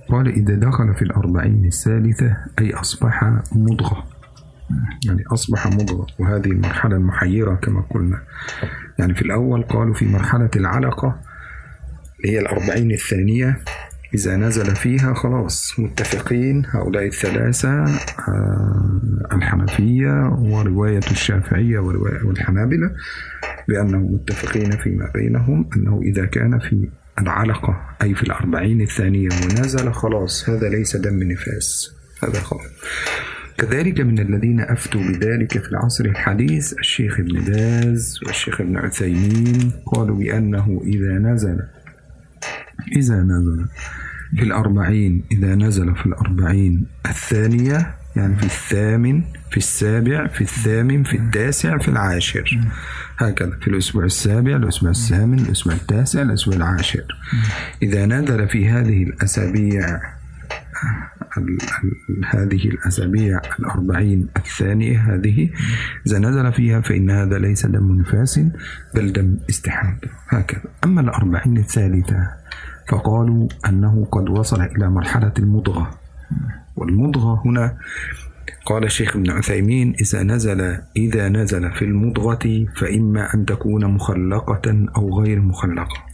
قال 0.09 0.27
إذا 0.27 0.55
دخل 0.55 0.93
في 0.93 1.01
الأربعين 1.01 1.65
الثالثة 1.65 2.37
أي 2.59 2.73
أصبح 2.73 3.23
مضغة. 3.55 4.05
يعني 5.05 5.23
أصبح 5.27 5.67
مضغة. 5.67 6.07
وهذه 6.19 6.45
المرحلة 6.45 6.95
المحيرة 6.95 7.55
كما 7.55 7.81
قلنا. 7.81 8.21
يعني 8.99 9.15
في 9.15 9.21
الأول 9.21 9.63
قالوا 9.63 9.93
في 9.93 10.05
مرحلة 10.05 10.49
العلقة 10.55 11.19
هي 12.25 12.39
الأربعين 12.39 12.91
الثانية 12.91 13.59
إذا 14.13 14.37
نزل 14.37 14.75
فيها 14.75 15.13
خلاص 15.13 15.79
متفقين. 15.79 16.65
هؤلاء 16.69 17.05
الثلاثة 17.05 17.83
آه، 17.83 19.01
الحنفية 19.31 20.29
ورواية 20.39 21.01
الشافعية 21.11 21.79
ورواية 21.79 22.23
والحنابلة 22.23 22.91
بأنهم 23.67 24.13
متفقين 24.13 24.71
فيما 24.71 25.11
بينهم 25.15 25.69
أنه 25.75 26.01
إذا 26.03 26.25
كان 26.25 26.59
في 26.59 26.89
العلقة 27.19 27.81
أي 28.01 28.15
في 28.15 28.23
الأربعين 28.23 28.81
الثانية 28.81 29.29
ونزل 29.29 29.91
خلاص 29.93 30.49
هذا 30.49 30.69
ليس 30.69 30.95
دم 30.95 31.23
نفاس. 31.23 31.95
هذا 32.23 32.39
خلاص. 32.39 32.65
كذلك 33.57 34.01
من 34.01 34.19
الذين 34.19 34.59
أفتوا 34.59 35.01
بذلك 35.01 35.57
في 35.57 35.69
العصر 35.71 36.05
الحديث 36.05 36.73
الشيخ 36.73 37.19
ابن 37.19 37.39
باز 37.39 38.19
والشيخ 38.25 38.61
ابن 38.61 38.77
عثيمين 38.77 39.71
قالوا 39.85 40.17
بأنه 40.17 40.81
إذا 40.85 41.17
نزل 41.19 41.59
إذا 42.95 43.15
نزل 43.23 43.65
في 44.35 44.43
الأربعين 44.43 45.23
إذا 45.31 45.55
نزل 45.55 45.95
في 45.95 46.05
الأربعين 46.05 46.85
الثانية 47.05 47.95
يعني 48.15 48.35
في 48.35 48.43
الثامن 48.43 49.21
في 49.51 49.57
السابع 49.57 50.27
في 50.27 50.41
الثامن 50.41 51.03
في 51.03 51.17
التاسع 51.17 51.77
في 51.77 51.87
العاشر. 51.87 52.59
هكذا 53.17 53.57
في 53.61 53.67
الأسبوع 53.67 54.03
السابع 54.05 54.55
الأسبوع 54.55 54.89
الثامن 54.91 55.39
الأسبوع 55.39 55.73
التاسع 55.73 56.21
الأسبوع 56.21 56.55
العاشر. 56.55 57.03
إذا 57.83 58.05
نزل 58.05 58.47
في 58.49 58.69
هذه 58.69 59.03
الأسابيع 59.03 60.01
ال- 61.37 61.57
ال- 62.09 62.25
هذه 62.25 62.67
الأسابيع 62.69 63.41
الأربعين 63.59 64.27
الثانية 64.37 65.13
هذه 65.13 65.49
إذا 66.07 66.19
نزل 66.19 66.53
فيها 66.53 66.81
فإن 66.81 67.09
هذا 67.09 67.37
ليس 67.37 67.65
دم 67.65 67.99
نفاس 68.01 68.39
بل 68.95 69.13
دم 69.13 69.37
استحاضة. 69.49 70.07
هكذا. 70.29 70.61
أما 70.85 71.01
الأربعين 71.01 71.57
الثالثة 71.57 72.27
فقالوا 72.89 73.47
أنه 73.69 74.07
قد 74.11 74.29
وصل 74.29 74.61
إلى 74.61 74.89
مرحلة 74.89 75.33
المضغة. 75.39 75.91
والمضغة 76.75 77.41
هنا 77.45 77.77
قال 78.65 78.83
الشيخ 78.83 79.15
ابن 79.15 79.31
عثيمين 79.31 79.95
إذا 80.01 80.23
نزل 80.23 80.77
إذا 80.97 81.29
نزل 81.29 81.71
في 81.71 81.85
المضغة 81.85 82.65
فإما 82.75 83.33
أن 83.33 83.45
تكون 83.45 83.85
مخلقة 83.85 84.85
أو 84.97 85.21
غير 85.21 85.41
مخلقة. 85.41 86.05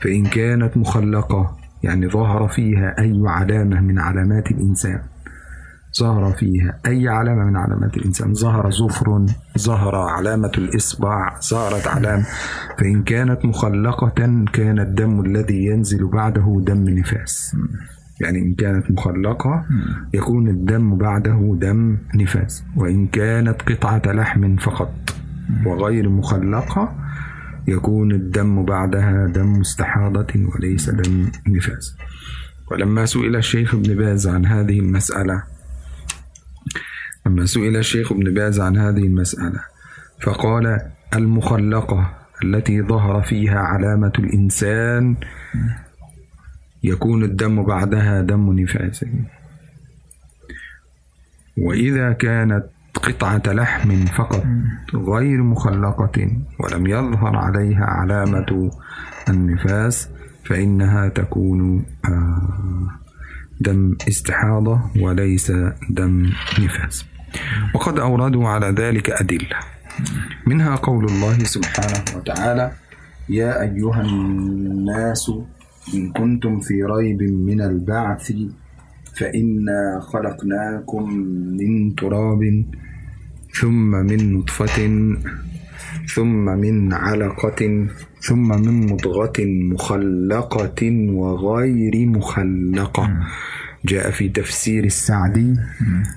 فإن 0.00 0.26
كانت 0.26 0.76
مخلقة 0.76 1.56
يعني 1.82 2.08
ظهر 2.08 2.48
فيها 2.48 2.94
أي 2.98 3.22
علامة 3.26 3.80
من 3.80 3.98
علامات 3.98 4.50
الإنسان. 4.50 5.00
ظهر 5.98 6.32
فيها. 6.32 6.78
أي 6.86 7.08
علامة 7.08 7.44
من 7.44 7.56
علامات 7.56 7.96
الإنسان؟ 7.96 8.34
ظهر 8.34 8.70
زفر 8.70 9.26
ظهر 9.58 9.94
علامة 9.94 10.52
الإصبع 10.58 11.40
ظهرت 11.50 11.86
علامة. 11.86 12.26
فإن 12.78 13.02
كانت 13.02 13.44
مخلقة 13.44 14.08
كان 14.52 14.78
الدم 14.78 15.20
الذي 15.20 15.66
ينزل 15.66 16.06
بعده 16.06 16.62
دم 16.66 16.88
نفاس. 16.88 17.56
يعني 18.20 18.38
إن 18.38 18.54
كانت 18.54 18.90
مخلقة 18.90 19.64
يكون 20.14 20.48
الدم 20.48 20.96
بعده 20.96 21.56
دم 21.60 21.98
نفاس. 22.14 22.64
وإن 22.76 23.06
كانت 23.06 23.62
قطعة 23.62 24.02
لحم 24.06 24.56
فقط 24.56 24.94
وغير 25.66 26.08
مخلقة 26.08 26.94
يكون 27.68 28.12
الدم 28.12 28.64
بعدها 28.64 29.26
دم 29.26 29.60
استحاضة 29.60 30.26
وليس 30.54 30.90
دم 30.90 31.30
نفاس. 31.48 31.96
ولما 32.70 33.06
سئل 33.06 33.36
الشيخ 33.36 33.74
ابن 33.74 33.94
باز 33.94 34.26
عن 34.26 34.46
هذه 34.46 34.80
المسألة 34.80 35.55
لما 37.26 37.46
سئل 37.46 37.76
الشيخ 37.76 38.12
ابن 38.12 38.34
باز 38.34 38.60
عن 38.60 38.76
هذه 38.76 39.02
المسألة 39.02 39.60
فقال 40.22 40.80
المخلقة 41.14 42.14
التي 42.44 42.82
ظهر 42.82 43.22
فيها 43.22 43.58
علامة 43.58 44.12
الإنسان 44.18 45.16
يكون 46.82 47.24
الدم 47.24 47.62
بعدها 47.62 48.22
دم 48.22 48.60
نفاس. 48.60 49.04
وإذا 51.58 52.12
كانت 52.12 52.64
قطعة 52.94 53.42
لحم 53.46 54.04
فقط 54.04 54.44
غير 54.94 55.42
مخلقة 55.42 56.30
ولم 56.60 56.86
يظهر 56.86 57.36
عليها 57.36 57.84
علامة 57.84 58.70
النفاس 59.28 60.08
فإنها 60.44 61.08
تكون 61.08 61.86
آه، 62.04 62.90
دم 63.60 63.96
استحاضة 64.08 64.80
وليس 65.00 65.52
دم 65.90 66.30
نفاس. 66.58 67.15
وقد 67.74 67.98
أوردوا 67.98 68.48
على 68.48 68.66
ذلك 68.66 69.10
أدلة. 69.10 69.58
منها 70.46 70.76
قول 70.76 71.04
الله 71.04 71.38
سبحانه 71.44 72.04
وتعالى 72.16 72.72
يا 73.28 73.62
أيها 73.62 74.00
الناس 74.00 75.32
إن 75.94 76.12
كنتم 76.12 76.60
في 76.60 76.82
ريب 76.82 77.22
من 77.22 77.60
البعث 77.60 78.32
فإنا 79.16 80.00
خلقناكم 80.00 81.04
من 81.60 81.94
تراب 81.94 82.42
ثم 83.60 83.90
من 83.90 84.32
نطفة 84.32 84.78
ثم 86.14 86.44
من 86.44 86.92
علقة 86.92 87.86
ثم 88.20 88.48
من 88.48 88.92
مضغة 88.92 89.38
مخلقة 89.72 90.80
وغير 91.10 92.06
مخلقة. 92.06 93.04
جاء 93.88 94.10
في 94.10 94.28
تفسير 94.28 94.84
السعدي 94.84 95.56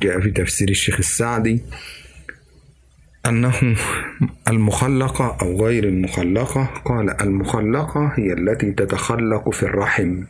جاء 0.01 0.19
في 0.19 0.31
تفسير 0.31 0.69
الشيخ 0.69 0.97
السعدي 0.99 1.61
أنه 3.25 3.53
المخلقة 4.49 5.37
أو 5.41 5.65
غير 5.65 5.87
المخلقة 5.87 6.69
قال 6.85 7.21
المخلقة 7.21 8.11
هي 8.15 8.33
التي 8.33 8.71
تتخلق 8.71 9.49
في 9.49 9.63
الرحم. 9.63 10.23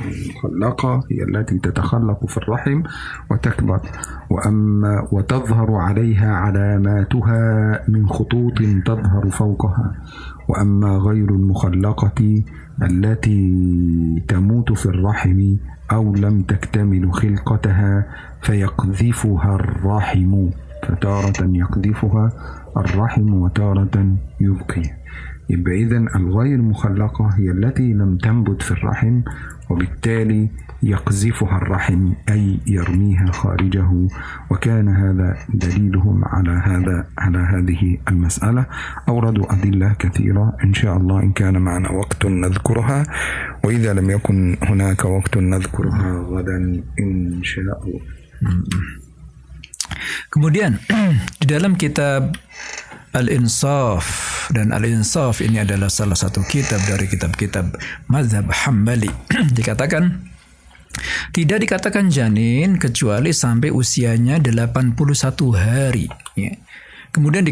المخلقة 0.00 1.04
هي 1.10 1.22
التي 1.22 1.58
تتخلق 1.58 2.26
في 2.26 2.36
الرحم 2.36 2.82
وتكبر 3.30 3.80
وأما 4.30 5.08
وتظهر 5.12 5.74
عليها 5.74 6.34
علاماتها 6.34 7.84
من 7.88 8.08
خطوط 8.08 8.58
تظهر 8.86 9.30
فوقها. 9.30 9.94
وأما 10.48 10.88
غير 10.96 11.30
المخلقة 11.30 12.42
التي 12.82 14.22
تموت 14.28 14.72
في 14.72 14.86
الرحم 14.86 15.56
أو 15.92 16.14
لم 16.14 16.42
تكتمل 16.42 17.12
خلقتها 17.12 18.04
فيقذفها 18.42 19.54
الرحم. 19.54 20.48
فتارة 20.88 21.50
يقذفها 21.56 22.32
الرحم 22.76 23.34
وتارة 23.34 24.16
يبقي. 24.40 24.82
يبقى 25.50 25.72
إذا 25.72 25.96
الغير 25.96 26.62
مخلقة 26.62 27.30
هي 27.34 27.50
التي 27.50 27.92
لم 27.92 28.16
تنبت 28.16 28.62
في 28.62 28.70
الرحم 28.70 29.20
وبالتالي 29.70 30.48
يقذفها 30.82 31.56
الرحم 31.56 32.12
أي 32.28 32.58
يرميها 32.66 33.32
خارجه. 33.32 34.08
وكان 34.50 34.88
هذا 34.88 35.36
دليلهم 35.48 36.24
على 36.24 36.50
هذا 36.64 37.06
على 37.18 37.38
هذه 37.38 37.98
المسألة. 38.08 38.66
أوردوا 39.08 39.52
أدلة 39.52 39.92
كثيرة. 39.98 40.56
إن 40.64 40.74
شاء 40.74 40.96
الله 40.96 41.22
إن 41.22 41.32
كان 41.32 41.58
معنا 41.58 41.90
وقت 41.90 42.26
نذكرها. 42.26 43.06
وإذا 43.64 43.94
لم 43.94 44.10
يكن 44.10 44.56
هناك 44.62 45.04
وقت 45.04 45.36
نذكرها 45.36 46.10
غدا 46.30 46.82
إن 47.00 47.40
شاء 47.42 47.80
الله. 47.84 48.00
Kemudian 50.28 50.76
di 51.40 51.46
dalam 51.48 51.78
kitab 51.78 52.36
Al-Insaf 53.16 54.04
dan 54.52 54.76
Al-Insaf 54.76 55.40
ini 55.40 55.64
adalah 55.64 55.88
salah 55.88 56.18
satu 56.18 56.44
kitab 56.44 56.84
dari 56.84 57.08
kitab-kitab 57.08 57.72
mazhab 58.12 58.44
Hambali. 58.52 59.08
dikatakan 59.56 60.35
tidak 61.32 61.58
dikatakan 61.62 62.08
janin 62.08 62.80
kecuali 62.80 63.30
sampai 63.34 63.68
usianya 63.68 64.40
81 64.40 64.96
hari. 65.52 66.06
Ya. 66.38 66.56
Kemudian 67.12 67.48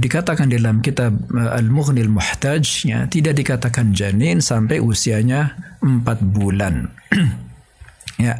dikatakan 0.00 0.52
dalam 0.52 0.84
kitab 0.84 1.16
eh, 1.32 1.56
Al-Mughnil 1.56 2.12
Muhtaj 2.12 2.84
ya, 2.84 3.08
tidak 3.08 3.40
dikatakan 3.40 3.96
janin 3.96 4.44
sampai 4.44 4.84
usianya 4.84 5.56
4 5.80 6.04
bulan. 6.20 6.92
ya. 8.20 8.36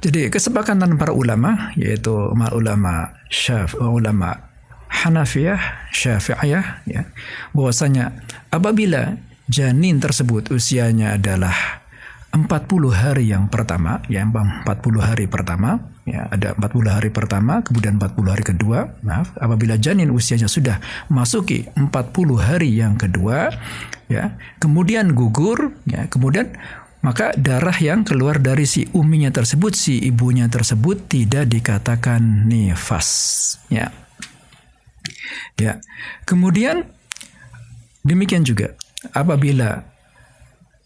Jadi 0.00 0.32
kesepakatan 0.32 0.96
para 0.96 1.12
ulama 1.12 1.76
yaitu 1.76 2.14
ulama 2.32 3.12
Syaf 3.28 3.76
ulama 3.76 4.50
Hanafiyah, 4.90 5.92
Syafi'iyah 5.94 6.82
ya, 6.88 7.06
bahwasanya 7.54 8.10
apabila 8.50 9.14
janin 9.46 10.02
tersebut 10.02 10.50
usianya 10.50 11.14
adalah 11.14 11.54
40 12.30 12.46
hari 12.94 13.26
yang 13.34 13.50
pertama, 13.50 13.98
ya 14.06 14.22
40 14.22 14.64
hari 15.02 15.26
pertama, 15.26 15.82
ya 16.06 16.30
ada 16.30 16.54
40 16.54 16.86
hari 16.86 17.10
pertama, 17.10 17.58
kemudian 17.66 17.98
40 17.98 18.30
hari 18.30 18.44
kedua, 18.46 18.78
maaf, 19.02 19.34
apabila 19.34 19.74
janin 19.74 20.14
usianya 20.14 20.46
sudah 20.46 20.78
masuki 21.10 21.66
40 21.74 21.90
hari 22.38 22.70
yang 22.78 22.94
kedua, 22.94 23.50
ya, 24.06 24.38
kemudian 24.62 25.10
gugur, 25.10 25.74
ya, 25.90 26.06
kemudian 26.06 26.54
maka 27.02 27.32
darah 27.34 27.74
yang 27.80 28.06
keluar 28.06 28.38
dari 28.38 28.68
si 28.68 28.86
uminya 28.94 29.32
tersebut, 29.32 29.72
si 29.74 29.98
ibunya 29.98 30.46
tersebut 30.46 31.08
tidak 31.10 31.48
dikatakan 31.48 32.46
nifas. 32.46 33.08
Ya. 33.72 33.90
Ya. 35.56 35.80
Kemudian 36.28 36.84
demikian 38.04 38.44
juga 38.44 38.76
apabila 39.16 39.89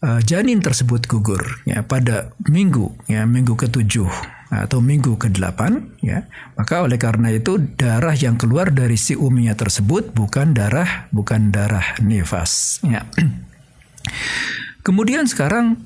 uh, 0.01 0.19
janin 0.23 0.59
tersebut 0.59 1.05
gugur 1.07 1.43
ya 1.63 1.85
pada 1.85 2.33
minggu 2.49 2.91
ya 3.07 3.23
minggu 3.23 3.55
ketujuh 3.55 4.09
atau 4.45 4.79
minggu 4.79 5.17
ke-8 5.19 5.59
ya 6.05 6.27
maka 6.55 6.85
oleh 6.85 6.95
karena 7.01 7.33
itu 7.33 7.59
darah 7.75 8.13
yang 8.15 8.39
keluar 8.39 8.71
dari 8.71 8.95
si 8.95 9.17
uminya 9.17 9.57
tersebut 9.57 10.15
bukan 10.15 10.55
darah 10.55 11.09
bukan 11.11 11.51
darah 11.51 11.97
nifas 11.99 12.79
ya 12.85 13.03
kemudian 14.85 15.25
sekarang 15.25 15.83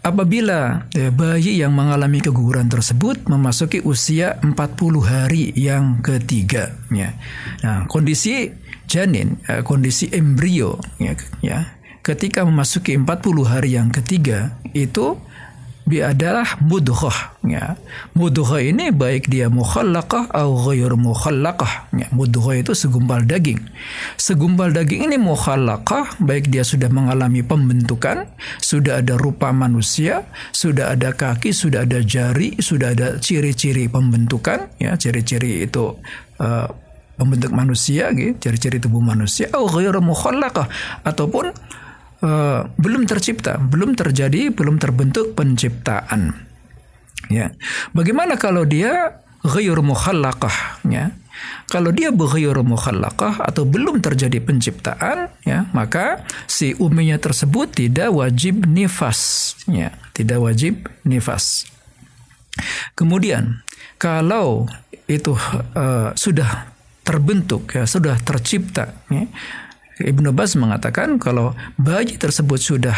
Apabila 0.00 0.88
eh, 0.96 1.12
bayi 1.12 1.60
yang 1.60 1.76
mengalami 1.76 2.24
keguguran 2.24 2.72
tersebut 2.72 3.28
memasuki 3.28 3.84
usia 3.84 4.40
40 4.40 4.56
hari 5.04 5.52
yang 5.52 6.00
ketiga, 6.00 6.72
ya. 6.88 7.12
Nah, 7.60 7.84
kondisi 7.84 8.48
janin, 8.88 9.36
eh, 9.44 9.60
kondisi 9.60 10.08
embrio, 10.08 10.80
ya, 10.96 11.12
ya, 11.44 11.79
ketika 12.00 12.44
memasuki 12.44 12.96
40 12.96 13.06
hari 13.44 13.76
yang 13.76 13.92
ketiga 13.92 14.56
itu 14.72 15.16
dia 15.90 16.14
adalah 16.14 16.46
mudghah 16.62 17.34
ya. 17.42 17.74
Mudghah 18.14 18.62
ini 18.62 18.94
baik 18.94 19.26
dia 19.26 19.50
mukhallaqah 19.50 20.30
atau 20.30 20.54
ghair 20.70 20.94
mukhallaqah 20.94 21.90
ya. 21.98 22.06
Mudghah 22.14 22.62
itu 22.62 22.78
segumpal 22.78 23.26
daging. 23.26 23.58
Segumpal 24.14 24.70
daging 24.70 25.10
ini 25.10 25.18
mukhallaqah 25.18 26.22
baik 26.22 26.46
dia 26.46 26.62
sudah 26.62 26.86
mengalami 26.86 27.42
pembentukan, 27.42 28.30
sudah 28.62 29.02
ada 29.02 29.18
rupa 29.18 29.50
manusia, 29.50 30.30
sudah 30.54 30.94
ada 30.94 31.10
kaki, 31.10 31.50
sudah 31.50 31.82
ada 31.82 31.98
jari, 32.06 32.54
sudah 32.62 32.94
ada 32.94 33.18
ciri-ciri 33.18 33.90
pembentukan 33.90 34.70
ya, 34.78 34.94
ciri-ciri 34.94 35.66
itu 35.66 35.98
uh, 36.38 36.70
pembentuk 37.18 37.50
manusia 37.50 38.14
gitu, 38.14 38.38
ciri-ciri 38.38 38.78
tubuh 38.78 39.02
manusia 39.02 39.50
atau 39.50 39.66
ghair 39.66 39.98
mukhallaqah 39.98 40.70
ataupun 41.02 41.50
uh, 42.24 42.68
belum 42.76 43.04
tercipta, 43.04 43.56
belum 43.60 43.96
terjadi, 43.96 44.52
belum 44.52 44.76
terbentuk 44.80 45.34
penciptaan. 45.36 46.48
Ya. 47.28 47.52
Bagaimana 47.92 48.40
kalau 48.40 48.64
dia 48.64 49.22
ghayur 49.44 49.80
mukhallaqah 49.84 50.82
ya? 50.88 51.14
Kalau 51.70 51.94
dia 51.94 52.10
ghayur 52.12 52.60
mukhallaqah 52.66 53.40
atau 53.40 53.64
belum 53.64 54.02
terjadi 54.02 54.42
penciptaan 54.42 55.30
ya, 55.46 55.70
maka 55.72 56.26
si 56.50 56.76
uminya 56.76 57.16
tersebut 57.16 57.70
tidak 57.72 58.10
wajib 58.12 58.66
nifas 58.66 59.54
ya, 59.70 59.94
tidak 60.12 60.42
wajib 60.42 60.90
nifas. 61.06 61.70
Kemudian 62.98 63.62
kalau 63.96 64.66
itu 65.06 65.32
uh, 65.78 66.12
sudah 66.12 66.74
terbentuk 67.06 67.72
ya, 67.72 67.86
sudah 67.86 68.18
tercipta 68.20 69.00
ya, 69.08 69.24
Ibnu 70.00 70.32
Bas 70.32 70.56
mengatakan 70.56 71.20
kalau 71.20 71.52
bayi 71.76 72.16
tersebut 72.16 72.56
sudah 72.56 72.96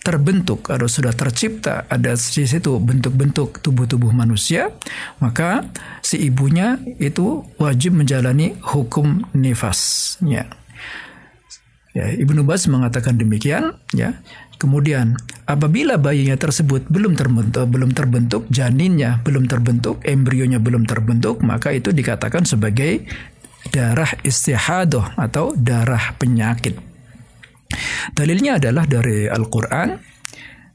terbentuk 0.00 0.72
atau 0.72 0.88
sudah 0.88 1.12
tercipta 1.12 1.84
ada 1.86 2.16
di 2.16 2.44
situ 2.48 2.80
bentuk-bentuk 2.80 3.60
tubuh-tubuh 3.60 4.16
manusia 4.16 4.72
maka 5.20 5.68
si 6.00 6.24
ibunya 6.24 6.80
itu 6.96 7.44
wajib 7.60 8.00
menjalani 8.00 8.56
hukum 8.64 9.28
nifasnya. 9.36 10.48
Ya 11.90 12.06
Ibnu 12.06 12.46
Bas 12.46 12.70
mengatakan 12.70 13.18
demikian 13.18 13.74
ya. 13.94 14.14
Kemudian 14.60 15.16
apabila 15.48 15.96
bayinya 15.96 16.36
tersebut 16.36 16.84
belum 16.92 17.16
terbentuk, 17.16 17.64
belum 17.64 17.96
terbentuk, 17.96 18.44
janinnya 18.52 19.24
belum 19.24 19.48
terbentuk, 19.48 20.04
embrionya 20.04 20.60
belum 20.60 20.84
terbentuk, 20.84 21.40
maka 21.40 21.72
itu 21.72 21.96
dikatakan 21.96 22.44
sebagai 22.44 23.08
darah 23.68 24.16
istihadah 24.24 25.20
atau 25.20 25.52
darah 25.52 26.16
penyakit. 26.16 26.80
Dalilnya 28.16 28.58
adalah 28.58 28.88
dari 28.88 29.28
Al-Quran. 29.28 30.09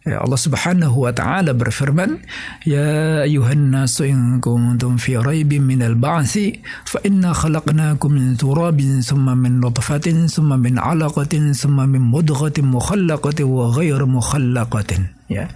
Ya 0.05 0.21
Allah 0.21 0.37
Subhanahu 0.37 1.01
wa 1.01 1.09
taala 1.09 1.57
berfirman, 1.57 2.21
"Ya 2.61 3.25
ayuhan 3.25 3.73
nasu 3.73 4.05
in 4.05 4.37
kuntum 4.37 5.01
fi 5.01 5.17
raibin 5.17 5.65
min 5.65 5.82
al-ba'thi 5.82 6.61
fa 6.86 7.01
inna 7.01 7.34
khalaqnakum 7.34 8.13
min 8.13 8.38
turabin 8.38 9.01
thumma 9.01 9.34
min 9.34 9.57
nutfatin 9.57 10.30
thumma 10.30 10.61
min 10.61 10.77
'alaqatin 10.77 11.57
thumma 11.57 11.89
min 11.89 12.05
mudghatin 12.05 12.69
mukhallaqatin 12.69 13.49
wa 13.49 13.73
ghayr 13.73 13.97
mukhallaqatin." 14.05 15.09
Ya. 15.25 15.49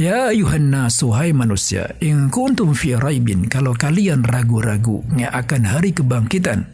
Ya 0.00 0.32
ayuhan 0.32 0.72
nasu 0.72 1.12
hai 1.12 1.36
manusia, 1.36 1.92
in 2.00 2.32
kuntum 2.32 2.72
fi 2.72 2.96
raibin 2.96 3.52
kalau 3.52 3.76
kalian 3.76 4.24
ragu-ragu 4.24 5.04
ya 5.12 5.28
akan 5.28 5.76
hari 5.76 5.92
kebangkitan, 5.92 6.64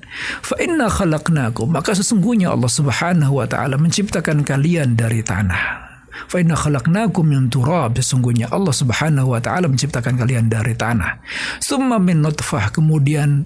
fa 0.47 0.55
inna 0.63 0.87
khalaqnakum 0.87 1.75
maka 1.75 1.91
sesungguhnya 1.91 2.55
Allah 2.55 2.71
Subhanahu 2.71 3.43
wa 3.43 3.51
taala 3.51 3.75
menciptakan 3.83 4.47
kalian 4.47 4.95
dari 4.95 5.27
tanah. 5.27 5.86
Fa 6.25 6.41
inna 6.41 6.57
khalaqnakum 6.57 7.29
min 7.29 7.53
turab. 7.53 8.01
Sesungguhnya 8.01 8.49
Allah 8.49 8.73
Subhanahu 8.73 9.37
wa 9.37 9.41
taala 9.45 9.69
menciptakan 9.69 10.17
kalian 10.17 10.49
dari 10.49 10.73
tanah. 10.73 11.21
Summa 11.61 12.01
min 12.01 12.25
nutfah. 12.25 12.73
Kemudian 12.73 13.45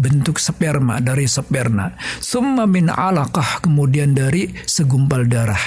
bentuk 0.00 0.40
sperma 0.40 0.96
dari 1.04 1.28
sperma 1.28 1.92
summa 2.24 2.64
min 2.64 2.88
alaqah 2.88 3.60
kemudian 3.60 4.16
dari 4.16 4.48
segumpal 4.64 5.28
darah 5.28 5.60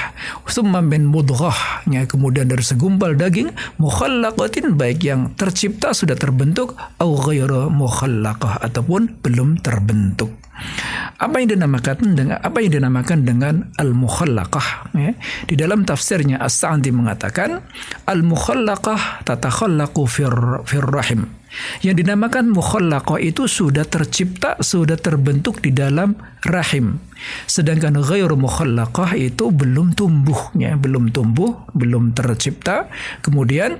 summa 0.49 0.81
min 0.81 1.05
mudghah 1.05 1.85
kemudian 2.09 2.49
dari 2.49 2.65
segumpal 2.65 3.13
daging 3.13 3.53
mukhallaqatin 3.77 4.73
baik 4.73 5.05
yang 5.05 5.37
tercipta 5.37 5.93
sudah 5.93 6.17
terbentuk 6.17 6.73
au 6.97 7.13
ghairu 7.21 7.69
mukhallaqah 7.69 8.65
ataupun 8.65 9.21
belum 9.21 9.61
terbentuk 9.61 10.33
apa 11.17 11.39
yang 11.39 11.55
dinamakan 11.57 11.97
dengan 12.13 12.37
apa 12.41 12.57
yang 12.59 12.71
dinamakan 12.81 13.19
dengan 13.25 13.55
al-mukhallaqah 13.79 14.93
ya. 14.95 15.11
Di 15.47 15.55
dalam 15.55 15.87
tafsirnya 15.87 16.41
As-Sa'di 16.41 16.91
mengatakan 16.91 17.63
al-mukhallaqah 18.05 19.23
tatakhallaqu 19.23 20.01
fir, 20.09 20.33
fir 20.67 20.85
rahim. 20.85 21.42
Yang 21.85 22.05
dinamakan 22.05 22.49
mukhallaqah 22.49 23.21
itu 23.21 23.45
sudah 23.45 23.85
tercipta, 23.85 24.57
sudah 24.59 24.97
terbentuk 24.97 25.61
di 25.61 25.69
dalam 25.69 26.17
rahim. 26.45 26.99
Sedangkan 27.45 28.01
ghairu 28.01 28.35
mukhallaqah 28.35 29.15
itu 29.15 29.53
belum 29.53 29.93
tumbuh 29.93 30.53
ya, 30.57 30.75
belum 30.75 31.13
tumbuh, 31.13 31.67
belum 31.77 32.17
tercipta, 32.17 32.89
kemudian 33.21 33.79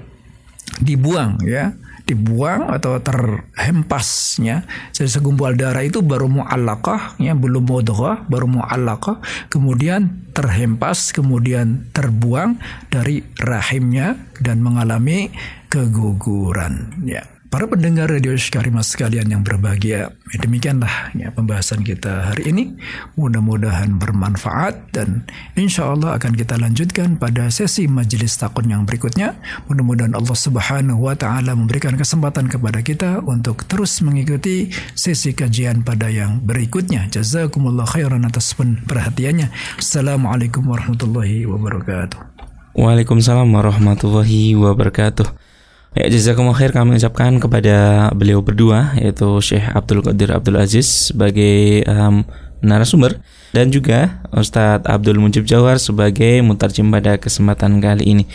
dibuang 0.80 1.41
ya. 1.43 1.74
Dibuang 2.03 2.67
atau 2.67 2.99
terhempasnya. 2.99 4.67
Jadi 4.91 5.07
segumpal 5.07 5.55
darah 5.55 5.88
itu 5.88 6.03
baru 6.03 6.28
mu'allaqah 6.28 7.15
ya 7.15 7.32
belum 7.32 7.63
mudghah 7.63 8.28
baru 8.28 8.59
mu'allaqah 8.59 9.24
kemudian 9.47 10.28
terhempas 10.36 11.15
kemudian 11.15 11.88
terbuang 11.95 12.59
dari 12.91 13.24
rahimnya 13.39 14.19
dan 14.43 14.59
mengalami 14.59 15.32
keguguran 15.71 16.91
ya 17.07 17.24
Para 17.54 17.70
pendengar 17.70 18.10
radio 18.10 18.34
Karimah 18.34 18.82
sekalian 18.82 19.30
yang 19.30 19.45
berbahagia, 19.45 20.10
demikianlah 20.41 21.14
ya, 21.14 21.30
pembahasan 21.30 21.86
kita 21.86 22.34
hari 22.34 22.49
ini. 22.49 22.74
Mudah-mudahan 23.14 24.01
bermanfaat 24.01 24.89
dan 24.89 25.22
insya 25.54 25.93
Allah 25.93 26.18
akan 26.18 26.34
kita 26.34 26.58
lanjutkan 26.58 27.14
pada 27.22 27.54
sesi 27.54 27.86
majelis 27.86 28.41
takun 28.41 28.74
yang 28.74 28.89
berikutnya. 28.89 29.38
Mudah-mudahan 29.70 30.18
Allah 30.18 30.34
Subhanahu 30.34 31.06
wa 31.06 31.14
Ta'ala 31.14 31.54
memberikan 31.54 31.93
kesempatan 31.93 32.49
kepada 32.49 32.82
kita 32.82 33.22
untuk 33.22 33.70
terus 33.70 34.01
mengikuti 34.01 34.74
sesi 34.97 35.38
kajian 35.38 35.86
pada 35.86 36.10
yang 36.10 36.41
berikutnya. 36.41 37.06
Jazakumullah 37.14 37.86
khairan 37.86 38.26
atas 38.26 38.49
perhatiannya. 38.58 39.54
Assalamualaikum 39.78 40.66
warahmatullahi 40.66 41.45
wabarakatuh. 41.45 42.18
Waalaikumsalam 42.74 43.45
warahmatullahi 43.45 44.58
wabarakatuh. 44.58 45.43
Ya, 45.94 46.10
jazakumullah 46.10 46.58
khair 46.58 46.74
kami 46.74 46.98
ucapkan 46.98 47.38
kepada 47.38 48.10
beliau 48.18 48.41
berdua 48.41 48.98
yaitu 48.98 49.30
Syekh 49.46 49.62
Abdul 49.78 50.02
Qadir 50.02 50.34
Abdul 50.34 50.58
Aziz 50.58 51.14
sebagai 51.14 51.86
um, 51.86 52.26
narasumber 52.66 53.22
dan 53.54 53.70
juga 53.70 54.20
Ustadz 54.34 54.89
Abdul 54.89 55.22
Mujib 55.22 55.45
Jawar 55.45 55.78
sebagai 55.78 56.41
mutarjim 56.41 56.89
pada 56.89 57.22
kesempatan 57.22 57.78
kali 57.78 58.18
ini. 58.18 58.26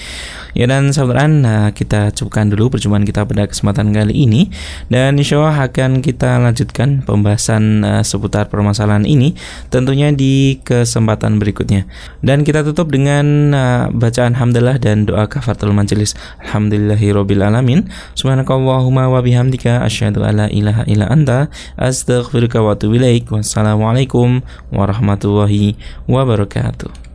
Ya 0.54 0.70
dan 0.70 0.94
saudara 0.94 1.26
nah, 1.26 1.74
kita 1.74 2.14
cukupkan 2.14 2.48
dulu 2.48 2.78
perjumpaan 2.78 3.02
kita 3.02 3.26
pada 3.26 3.50
kesempatan 3.50 3.90
kali 3.90 4.14
ini 4.14 4.48
dan 4.88 5.18
insya 5.18 5.42
Allah 5.42 5.70
akan 5.70 6.00
kita 6.00 6.38
lanjutkan 6.38 7.02
pembahasan 7.02 7.82
uh, 7.82 8.02
seputar 8.06 8.46
permasalahan 8.46 9.04
ini 9.04 9.34
tentunya 9.74 10.14
di 10.14 10.62
kesempatan 10.62 11.42
berikutnya. 11.42 11.84
Dan 12.22 12.46
kita 12.46 12.62
tutup 12.62 12.94
dengan 12.94 13.26
uh, 13.52 13.84
bacaan 13.90 14.38
hamdalah 14.38 14.78
dan 14.78 15.02
doa 15.02 15.26
kafaratul 15.26 15.74
majelis. 15.74 16.14
Alhamdulillahirabbil 16.46 17.42
alamin. 17.42 17.90
Subhanakallahumma 18.14 19.10
wa 19.10 19.18
bihamdika 19.18 19.82
asyhadu 19.82 20.22
alla 20.22 20.46
ilaha 20.46 20.86
illa 20.86 21.10
anta 21.10 21.50
astaghfiruka 21.74 22.62
wa 22.62 22.78
atubu 22.78 23.02
ilaik. 23.02 23.26
Wassalamualaikum 23.34 24.46
warahmatullahi 25.08 25.76
wabarakatuh. 26.04 27.07